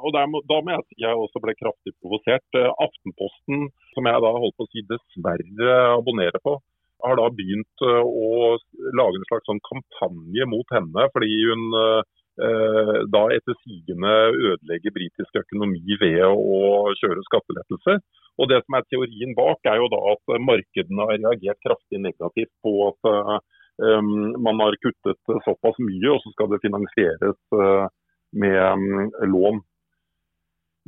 og 0.00 0.14
der, 0.16 0.30
da 0.48 0.60
må 0.64 0.72
jeg 0.72 0.84
si 0.86 1.02
jeg 1.04 1.24
også 1.24 1.42
ble 1.44 1.52
kraftig 1.58 1.92
provosert, 2.00 2.60
Aftenposten, 2.80 3.66
som 3.92 4.08
jeg 4.08 4.22
da 4.24 4.30
holdt 4.32 4.56
på 4.56 4.64
å 4.64 4.70
si 4.72 4.84
dessverre 4.88 5.74
abonnerer 5.98 6.40
på, 6.40 6.56
har 7.04 7.20
da 7.20 7.26
begynt 7.32 7.84
å 7.84 8.56
lage 8.96 9.20
en 9.20 9.28
slags 9.28 9.46
sånn 9.48 9.60
kampanje 9.68 10.48
mot 10.48 10.72
henne, 10.72 11.04
fordi 11.12 11.36
hun 11.50 11.68
Eh, 11.80 12.00
da 12.36 13.20
etter 13.34 13.56
sigende 13.60 14.10
ødelegge 14.32 14.92
britisk 14.94 15.34
økonomi 15.42 15.96
ved 16.00 16.22
å 16.24 16.92
kjøre 17.00 17.24
skattelettelser. 17.26 17.98
Og 18.40 18.48
Det 18.48 18.60
som 18.64 18.76
er 18.78 18.86
teorien 18.88 19.34
bak, 19.36 19.60
er 19.68 19.80
jo 19.80 19.88
da 19.92 20.00
at 20.14 20.36
markedene 20.40 21.08
har 21.08 21.18
reagert 21.18 21.60
kraftig 21.66 22.00
negativt 22.00 22.52
på 22.64 22.72
at 22.88 23.10
um, 23.10 24.30
man 24.40 24.62
har 24.64 24.78
kuttet 24.80 25.34
såpass 25.44 25.80
mye, 25.82 26.14
og 26.14 26.22
så 26.22 26.32
skal 26.32 26.52
det 26.52 26.62
finansieres 26.64 27.40
uh, 27.52 27.90
med 28.32 29.12
lån. 29.34 29.60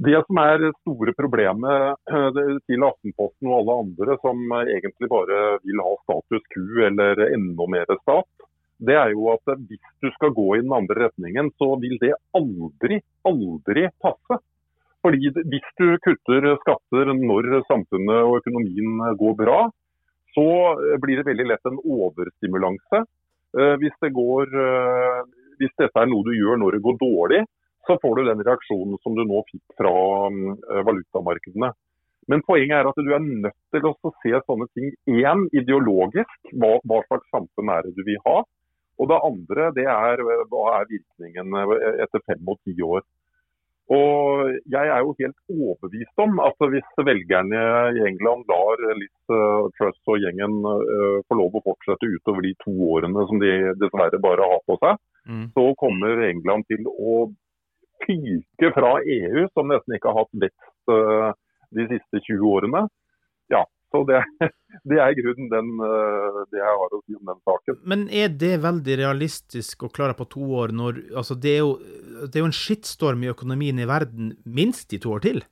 Det 0.02 0.16
som 0.24 0.38
er 0.40 0.64
store 0.81 1.12
problemet 1.14 1.98
til 2.66 2.85
Aftenposten 2.87 3.50
og 3.50 3.59
alle 3.59 3.74
andre 3.85 4.16
som 4.22 4.40
egentlig 4.62 5.11
bare 5.12 5.42
vil 5.66 5.83
ha 5.85 5.92
status 6.00 6.46
quo 6.55 6.87
eller 6.88 7.20
enda 7.28 7.66
mer 7.74 7.92
stat, 8.00 8.46
det 8.86 8.96
er 8.98 9.12
jo 9.14 9.28
at 9.32 9.52
hvis 9.68 9.90
du 10.02 10.10
skal 10.16 10.34
gå 10.34 10.46
i 10.56 10.62
den 10.64 10.72
andre 10.74 11.06
retningen, 11.06 11.50
så 11.60 11.74
vil 11.82 11.98
det 12.02 12.14
aldri, 12.38 12.98
aldri 13.28 13.86
passe. 14.02 14.40
Fordi 15.02 15.32
Hvis 15.34 15.68
du 15.78 15.86
kutter 16.04 16.46
skatter 16.62 17.10
når 17.18 17.48
samfunnet 17.66 18.22
og 18.22 18.38
økonomien 18.38 19.00
går 19.18 19.34
bra, 19.38 19.60
så 20.34 20.46
blir 21.02 21.18
det 21.18 21.26
veldig 21.26 21.46
lett 21.50 21.66
en 21.68 21.80
overstimulanse. 21.82 23.02
Eh, 23.58 23.74
hvis, 23.82 23.96
det 24.00 24.12
går, 24.16 24.54
eh, 24.66 25.18
hvis 25.60 25.74
dette 25.80 26.00
er 26.00 26.08
noe 26.08 26.24
du 26.24 26.32
gjør 26.32 26.60
når 26.62 26.78
det 26.78 26.84
går 26.86 27.00
dårlig, 27.02 27.42
så 27.86 27.98
får 28.00 28.16
du 28.16 28.28
den 28.30 28.44
reaksjonen 28.46 29.00
som 29.02 29.18
du 29.18 29.24
nå 29.26 29.42
fikk 29.50 29.76
fra 29.80 29.92
eh, 30.30 30.82
valutamarkedene. 30.86 31.72
Men 32.30 32.44
poenget 32.46 32.78
er 32.78 32.88
at 32.88 33.02
du 33.02 33.10
er 33.12 33.22
nødt 33.26 33.58
til 33.74 33.88
å 33.90 34.12
se 34.22 34.32
sånne 34.46 34.68
ting 34.78 34.92
én 35.10 35.46
ideologisk. 35.50 36.36
Hva, 36.54 36.76
hva 36.86 37.02
slags 37.08 37.26
samfunn 37.34 37.72
er 37.74 37.88
det 37.88 37.96
du 37.98 38.04
vil 38.06 38.20
ha? 38.28 38.42
Og 39.02 39.10
det 39.10 39.18
andre 39.26 39.72
det 39.74 39.88
er 39.90 40.22
hva 40.22 40.62
er 40.78 40.90
virkningen 40.92 41.58
etter 42.04 42.22
fem 42.28 42.46
og 42.46 42.60
ti 42.62 42.76
år. 42.86 43.02
Og 43.92 44.52
Jeg 44.70 44.88
er 44.94 45.00
jo 45.02 45.14
helt 45.18 45.38
overbevist 45.50 46.22
om 46.22 46.38
at 46.44 46.64
hvis 46.72 47.02
velgerne 47.08 47.62
i 47.98 48.04
England 48.08 48.46
lar 48.50 48.84
Liz 48.96 49.32
uh, 49.34 49.68
Truss 49.76 49.98
og 50.06 50.22
gjengen 50.22 50.62
uh, 50.64 51.18
få 51.26 51.38
lov 51.40 51.58
å 51.58 51.64
fortsette 51.66 52.08
utover 52.14 52.46
de 52.46 52.54
to 52.62 52.72
årene 52.94 53.26
som 53.28 53.42
de 53.42 53.52
dessverre 53.82 54.22
bare 54.22 54.48
har 54.54 54.62
på 54.70 54.78
seg, 54.84 55.00
mm. 55.28 55.44
så 55.56 55.66
kommer 55.82 56.24
England 56.28 56.68
til 56.70 56.86
å 56.92 57.26
fyke 58.06 58.72
fra 58.74 58.96
EU, 59.02 59.46
som 59.52 59.70
nesten 59.70 59.98
ikke 59.98 60.14
har 60.14 60.24
hatt 60.24 60.42
vekst 60.46 60.94
uh, 60.94 61.34
de 61.74 61.88
siste 61.90 62.22
20 62.22 62.48
årene. 62.54 62.86
Så 63.92 64.02
det, 64.09 64.20
det 64.88 64.98
er 64.98 65.12
i 65.12 65.18
grunnen 65.20 65.48
den, 65.52 65.70
eh, 65.87 66.42
det 66.52 66.61
jeg 66.61 66.76
har 66.81 66.96
å 66.96 67.00
si 67.05 67.16
om 67.18 67.33
den 67.33 67.40
saken. 67.48 67.81
Men 67.92 68.05
er 68.09 68.33
det 68.42 68.55
veldig 68.64 68.98
realistisk 69.02 69.87
å 69.87 69.92
klare 69.92 70.16
på 70.18 70.28
to 70.33 70.48
år 70.62 70.74
når 70.76 71.02
altså 71.22 71.37
det, 71.37 71.57
er 71.59 71.64
jo, 71.64 71.74
det 72.24 72.38
er 72.38 72.44
jo 72.46 72.50
en 72.50 72.61
skittstorm 72.62 73.24
i 73.26 73.33
økonomien 73.33 73.81
i 73.83 73.88
verden 73.88 74.37
minst 74.44 74.92
i 74.96 75.00
to 75.02 75.14
år 75.16 75.26
til? 75.28 75.42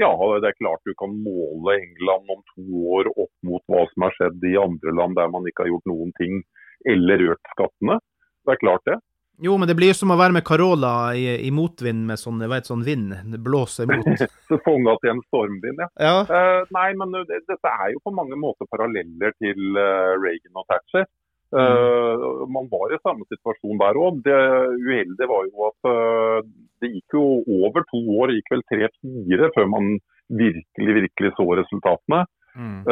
Ja, 0.00 0.12
det 0.40 0.48
er 0.48 0.56
klart 0.56 0.86
du 0.86 0.94
kan 0.96 1.12
måle 1.24 1.74
England 1.76 2.30
om 2.32 2.40
to 2.54 2.84
år 2.94 3.10
opp 3.10 3.32
mot 3.44 3.64
hva 3.68 3.82
som 3.90 4.06
har 4.06 4.14
skjedd 4.16 4.46
i 4.48 4.56
andre 4.60 4.94
land 4.96 5.18
der 5.18 5.32
man 5.32 5.48
ikke 5.48 5.66
har 5.66 5.74
gjort 5.74 5.90
noen 5.90 6.14
ting 6.16 6.40
eller 6.88 7.32
økt 7.34 7.50
skattene. 7.56 7.98
Det 8.46 8.54
er 8.54 8.62
klart 8.62 8.86
det. 8.88 8.96
Jo, 9.42 9.56
men 9.56 9.68
det 9.68 9.74
blir 9.78 9.88
jo 9.88 9.96
som 9.96 10.12
å 10.12 10.18
være 10.20 10.34
med 10.36 10.44
Carola 10.44 11.12
i, 11.16 11.24
i 11.46 11.50
motvind 11.54 12.04
med 12.08 12.20
sånn, 12.20 12.42
vet, 12.50 12.68
sånn 12.68 12.84
vind. 12.84 13.14
Det 13.32 13.40
blåser 13.40 13.88
mot. 13.88 14.24
Fanga 14.66 14.96
til 15.00 15.14
en 15.14 15.22
stormvind, 15.28 15.80
ja. 15.80 15.88
ja. 15.96 16.16
Uh, 16.28 16.68
nei, 16.76 16.90
men 17.00 17.14
det, 17.16 17.40
dette 17.48 17.72
er 17.72 17.94
jo 17.94 18.02
på 18.04 18.12
mange 18.16 18.36
måter 18.40 18.68
paralleller 18.72 19.32
til 19.40 19.78
uh, 19.78 20.12
Reagan 20.20 20.60
og 20.60 20.66
Thatcher. 20.68 21.08
Uh, 21.50 22.20
mm. 22.20 22.52
Man 22.52 22.68
var 22.70 22.92
i 22.92 23.00
samme 23.00 23.24
situasjon 23.32 23.80
der 23.80 24.00
òg. 24.00 24.20
Det 24.26 24.40
uheldige 24.84 25.30
var 25.30 25.48
jo 25.48 25.70
at 25.70 26.50
det 26.80 26.92
gikk 26.92 27.16
jo 27.16 27.24
over 27.64 27.86
to 27.88 28.02
år, 28.20 28.34
gikk 28.36 28.52
vel 28.54 28.66
tre-fire, 28.68 29.48
før 29.56 29.72
man 29.72 29.96
virkelig, 30.28 30.98
virkelig 31.00 31.32
så 31.38 31.48
resultatene. 31.62 32.26
Mm. 32.50 32.82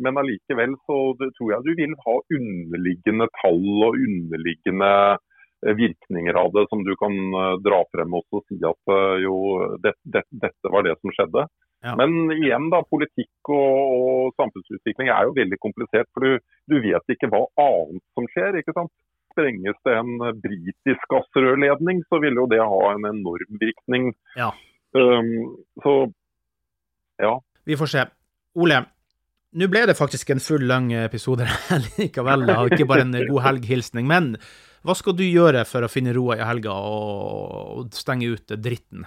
men 0.00 0.16
allikevel 0.16 0.72
så 0.88 0.94
tror 1.20 1.50
jeg 1.52 1.64
du 1.66 1.72
vil 1.76 1.90
ha 2.00 2.14
underliggende 2.32 3.26
tall 3.36 3.82
og 3.84 3.98
underliggende 4.00 4.88
Eh, 4.96 5.18
virkninger 5.62 6.34
av 6.34 6.52
det 6.52 6.66
som 6.70 6.82
du 6.84 6.92
kan 7.00 7.12
eh, 7.12 7.54
dra 7.64 7.80
frem 7.92 8.16
og 8.18 8.42
si 8.48 8.58
at 8.60 8.92
eh, 8.92 9.14
jo, 9.24 9.36
det, 9.82 9.94
det, 10.04 10.26
dette 10.30 10.72
var 10.72 10.86
det 10.86 10.96
som 11.00 11.14
skjedde. 11.14 11.46
Ja. 11.84 11.94
Men 11.98 12.32
igjen, 12.34 12.68
da, 12.72 12.82
politikk 12.88 13.50
og, 13.52 13.76
og, 13.96 14.36
samfunnsutvikling 14.40 15.10
er 15.12 15.28
jo 15.28 15.36
veldig 15.36 15.58
komplisert. 15.62 16.08
For 16.14 16.24
du, 16.24 16.38
du, 16.70 16.78
vet 16.82 17.14
ikke 17.14 17.30
hva 17.32 17.44
annet 17.62 18.04
som 18.16 18.28
skjer. 18.32 18.60
ikke 18.60 18.74
sant? 18.76 18.92
Sprenges 19.36 19.78
det 19.84 19.94
en 20.00 20.12
britisk 20.40 21.10
gassrørledning, 21.12 22.00
så 22.08 22.20
vil 22.24 22.40
jo 22.40 22.48
det 22.50 22.62
ha 22.64 22.82
en 22.94 23.08
enorm 23.12 23.60
virkning. 23.60 24.10
Ja. 24.38 24.50
Um, 24.96 25.58
så 25.84 25.96
ja. 27.22 27.34
Vi 27.68 27.76
får 27.76 27.92
se. 27.92 28.04
Ole, 28.56 28.80
nå 29.56 29.68
ble 29.72 29.84
det 29.88 29.96
faktisk 29.96 30.30
en 30.32 30.42
full, 30.42 30.64
lang 30.68 30.90
episode 30.96 31.46
likevel. 31.98 32.46
Da. 32.48 32.62
Ikke 32.68 32.88
bare 32.88 33.06
en 33.06 33.14
god 33.16 33.44
helg-hilsning. 33.50 34.08
Men 34.08 34.34
hva 34.86 34.94
skal 34.94 35.16
du 35.18 35.24
gjøre 35.26 35.64
for 35.66 35.82
å 35.82 35.90
finne 35.90 36.14
roa 36.14 36.38
i 36.38 36.46
helga 36.46 36.74
og 36.78 37.94
stenge 37.96 38.30
ut 38.36 38.54
dritten? 38.62 39.06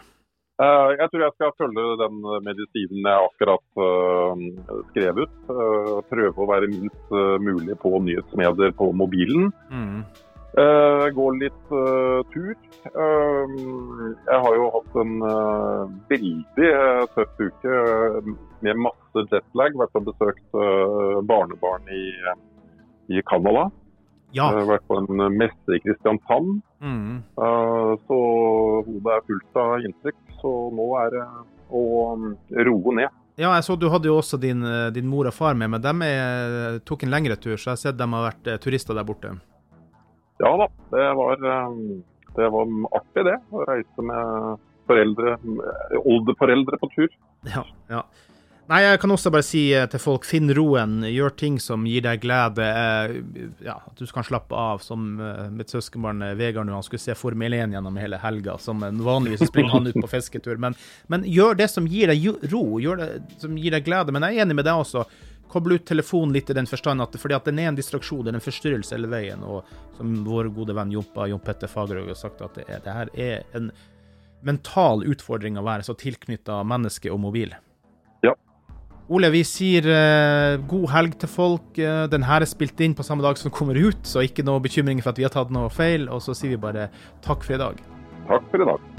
Uh, 0.60 0.92
jeg 0.92 1.08
tror 1.08 1.22
jeg 1.24 1.36
skal 1.38 1.54
følge 1.56 1.84
den 2.02 2.18
medisinen 2.44 3.06
jeg 3.08 3.28
akkurat 3.30 3.80
uh, 3.80 4.82
skrev 4.90 5.22
ut. 5.24 5.38
Uh, 5.48 6.00
prøve 6.12 6.36
å 6.36 6.48
være 6.50 6.68
minst 6.74 7.14
mulig 7.40 7.78
på 7.80 7.94
nyhetsmedier 8.04 8.76
på 8.76 8.92
mobilen. 8.92 9.54
Mm. 9.72 10.02
gå 11.16 11.26
litt 11.40 11.68
tur. 12.34 12.56
jeg 12.90 14.40
har 14.44 14.56
jo 14.58 14.70
hatt 14.74 14.96
en 15.04 15.12
veldig 16.10 16.72
tøff 17.14 17.40
uke 17.40 17.76
med 18.66 18.82
masse 18.84 19.24
jetlag. 19.30 19.78
Vært 19.80 20.00
og 20.02 20.10
besøkt 20.10 20.58
barnebarn 21.30 21.86
i, 21.94 22.04
i 23.14 23.24
Canada. 23.30 23.70
Ja. 24.36 24.50
Jeg 24.54 24.62
har 24.62 24.68
vært 24.70 24.88
på 24.90 24.98
en 25.00 25.24
messe 25.34 25.78
i 25.78 25.82
Kristiansand. 25.84 26.60
Mm. 26.84 27.22
Uh, 27.40 27.96
så 28.06 28.20
hodet 28.86 29.16
er 29.16 29.26
fullt 29.30 29.62
av 29.64 29.88
inntrykk. 29.88 30.20
Så 30.40 30.52
nå 30.76 30.90
er 31.02 31.16
det 31.16 31.24
å 31.76 31.86
um, 32.14 32.30
roe 32.70 32.96
ned. 33.00 33.16
Ja, 33.40 33.54
jeg 33.56 33.64
så 33.64 33.78
du 33.80 33.88
hadde 33.88 34.10
jo 34.10 34.18
også 34.20 34.36
din, 34.42 34.66
eh, 34.68 34.90
din 34.92 35.08
mor 35.08 35.30
og 35.30 35.32
far 35.32 35.56
med, 35.56 35.70
men 35.72 35.80
de 35.80 35.92
er, 36.04 36.80
tok 36.84 37.06
en 37.06 37.14
lengre 37.14 37.38
tur, 37.40 37.54
så 37.56 37.70
jeg 37.70 37.72
har 37.72 37.80
sett 37.80 38.00
de 38.00 38.08
har 38.12 38.26
vært 38.26 38.50
eh, 38.52 38.58
turister 38.60 38.98
der 38.98 39.06
borte. 39.08 39.32
Ja 40.44 40.50
da, 40.60 40.68
det 40.92 41.06
var, 41.16 41.46
um, 41.70 42.02
det 42.36 42.50
var 42.52 42.74
artig 43.00 43.24
det. 43.30 43.38
Å 43.56 43.64
reise 43.70 44.06
med 44.10 44.66
foreldre, 44.92 45.38
oldeforeldre 46.02 46.82
på 46.82 46.92
tur. 46.98 47.16
Ja, 47.48 47.64
ja. 47.88 48.04
Nei, 48.70 48.84
jeg 48.84 49.00
kan 49.02 49.10
også 49.10 49.32
bare 49.34 49.46
si 49.46 49.64
eh, 49.74 49.88
til 49.90 50.02
folk, 50.02 50.28
finn 50.30 50.52
roen, 50.54 51.00
gjør 51.10 51.32
ting 51.40 51.56
som 51.62 51.88
gir 51.90 52.04
deg 52.06 52.20
glede. 52.22 52.62
Eh, 52.62 53.14
ja, 53.66 53.80
At 53.82 53.98
du 53.98 54.06
kan 54.14 54.26
slappe 54.28 54.54
av, 54.54 54.84
som 54.86 55.16
eh, 55.26 55.48
mitt 55.50 55.72
søskenbarn 55.74 56.22
Vegard 56.38 56.68
nå, 56.68 56.76
han 56.78 56.86
skulle 56.86 57.02
se 57.02 57.16
Formel 57.18 57.56
1 57.58 57.74
gjennom 57.74 57.96
hele 57.98 58.20
helga. 58.22 58.60
som 58.62 58.84
Vanligvis 58.86 59.48
springer 59.50 59.74
han 59.74 59.90
ut 59.90 59.98
på 59.98 60.12
fisketur. 60.12 60.60
Men, 60.62 60.78
men, 61.10 61.26
gjør 61.26 61.58
det 61.58 61.72
som 61.74 61.88
gir 61.90 62.14
deg 62.14 62.52
ro, 62.52 62.62
gjør 62.78 63.02
det 63.02 63.08
som 63.42 63.58
gir 63.58 63.74
deg 63.74 63.88
glede. 63.88 64.14
Men 64.14 64.28
jeg 64.28 64.38
er 64.38 64.46
enig 64.46 64.58
med 64.60 64.68
deg 64.70 64.84
også. 64.84 65.08
Koble 65.50 65.80
ut 65.80 65.88
telefonen 65.90 66.36
litt 66.36 66.52
i 66.54 66.58
den 66.60 66.70
forstand 66.70 67.02
at 67.02 67.18
fordi 67.18 67.34
at 67.40 67.48
den 67.50 67.58
er 67.64 67.72
en 67.72 67.80
distraksjon, 67.80 68.22
den 68.28 68.38
er 68.38 68.38
en 68.38 68.46
forstyrrelse 68.46 68.94
hele 68.94 69.10
veien. 69.10 69.42
Og 69.50 69.66
som 69.98 70.12
vår 70.28 70.52
gode 70.54 70.76
venn 70.78 70.94
Jompa, 70.94 71.26
Jon 71.32 71.42
Petter 71.42 71.72
Fagerhaug 71.72 72.12
har 72.14 72.22
sagt, 72.22 72.46
at 72.46 72.62
det, 72.62 72.68
er, 72.70 72.86
det 72.86 72.94
her 73.00 73.12
er 73.18 73.58
en 73.58 73.72
mental 74.46 75.02
utfordring 75.10 75.58
å 75.58 75.66
være 75.66 75.90
så 75.90 75.98
tilknytta 75.98 76.62
menneske 76.70 77.10
og 77.10 77.18
mobil. 77.26 77.58
Ole, 79.10 79.32
vi 79.34 79.40
sier 79.48 79.88
uh, 79.90 80.62
god 80.70 80.86
helg 80.94 81.16
til 81.18 81.32
folk. 81.34 81.72
Uh, 81.82 82.06
den 82.12 82.28
her 82.30 82.46
er 82.46 82.50
spilt 82.50 82.78
inn 82.86 82.94
på 82.94 83.06
samme 83.06 83.26
dag 83.26 83.40
som 83.42 83.50
den 83.50 83.58
kommer 83.58 83.80
ut, 83.80 84.04
så 84.06 84.22
ikke 84.22 84.46
noe 84.46 84.62
bekymring 84.62 85.02
for 85.02 85.10
at 85.10 85.22
vi 85.22 85.26
har 85.26 85.34
tatt 85.34 85.50
noe 85.54 85.72
feil. 85.74 86.06
Og 86.14 86.22
så 86.22 86.38
sier 86.38 86.54
vi 86.54 86.62
bare 86.62 86.92
takk 87.26 87.42
for 87.48 87.58
i 87.58 87.62
dag. 87.66 87.82
Takk 88.30 88.50
for 88.54 88.62
i 88.62 88.70
dag. 88.70 88.99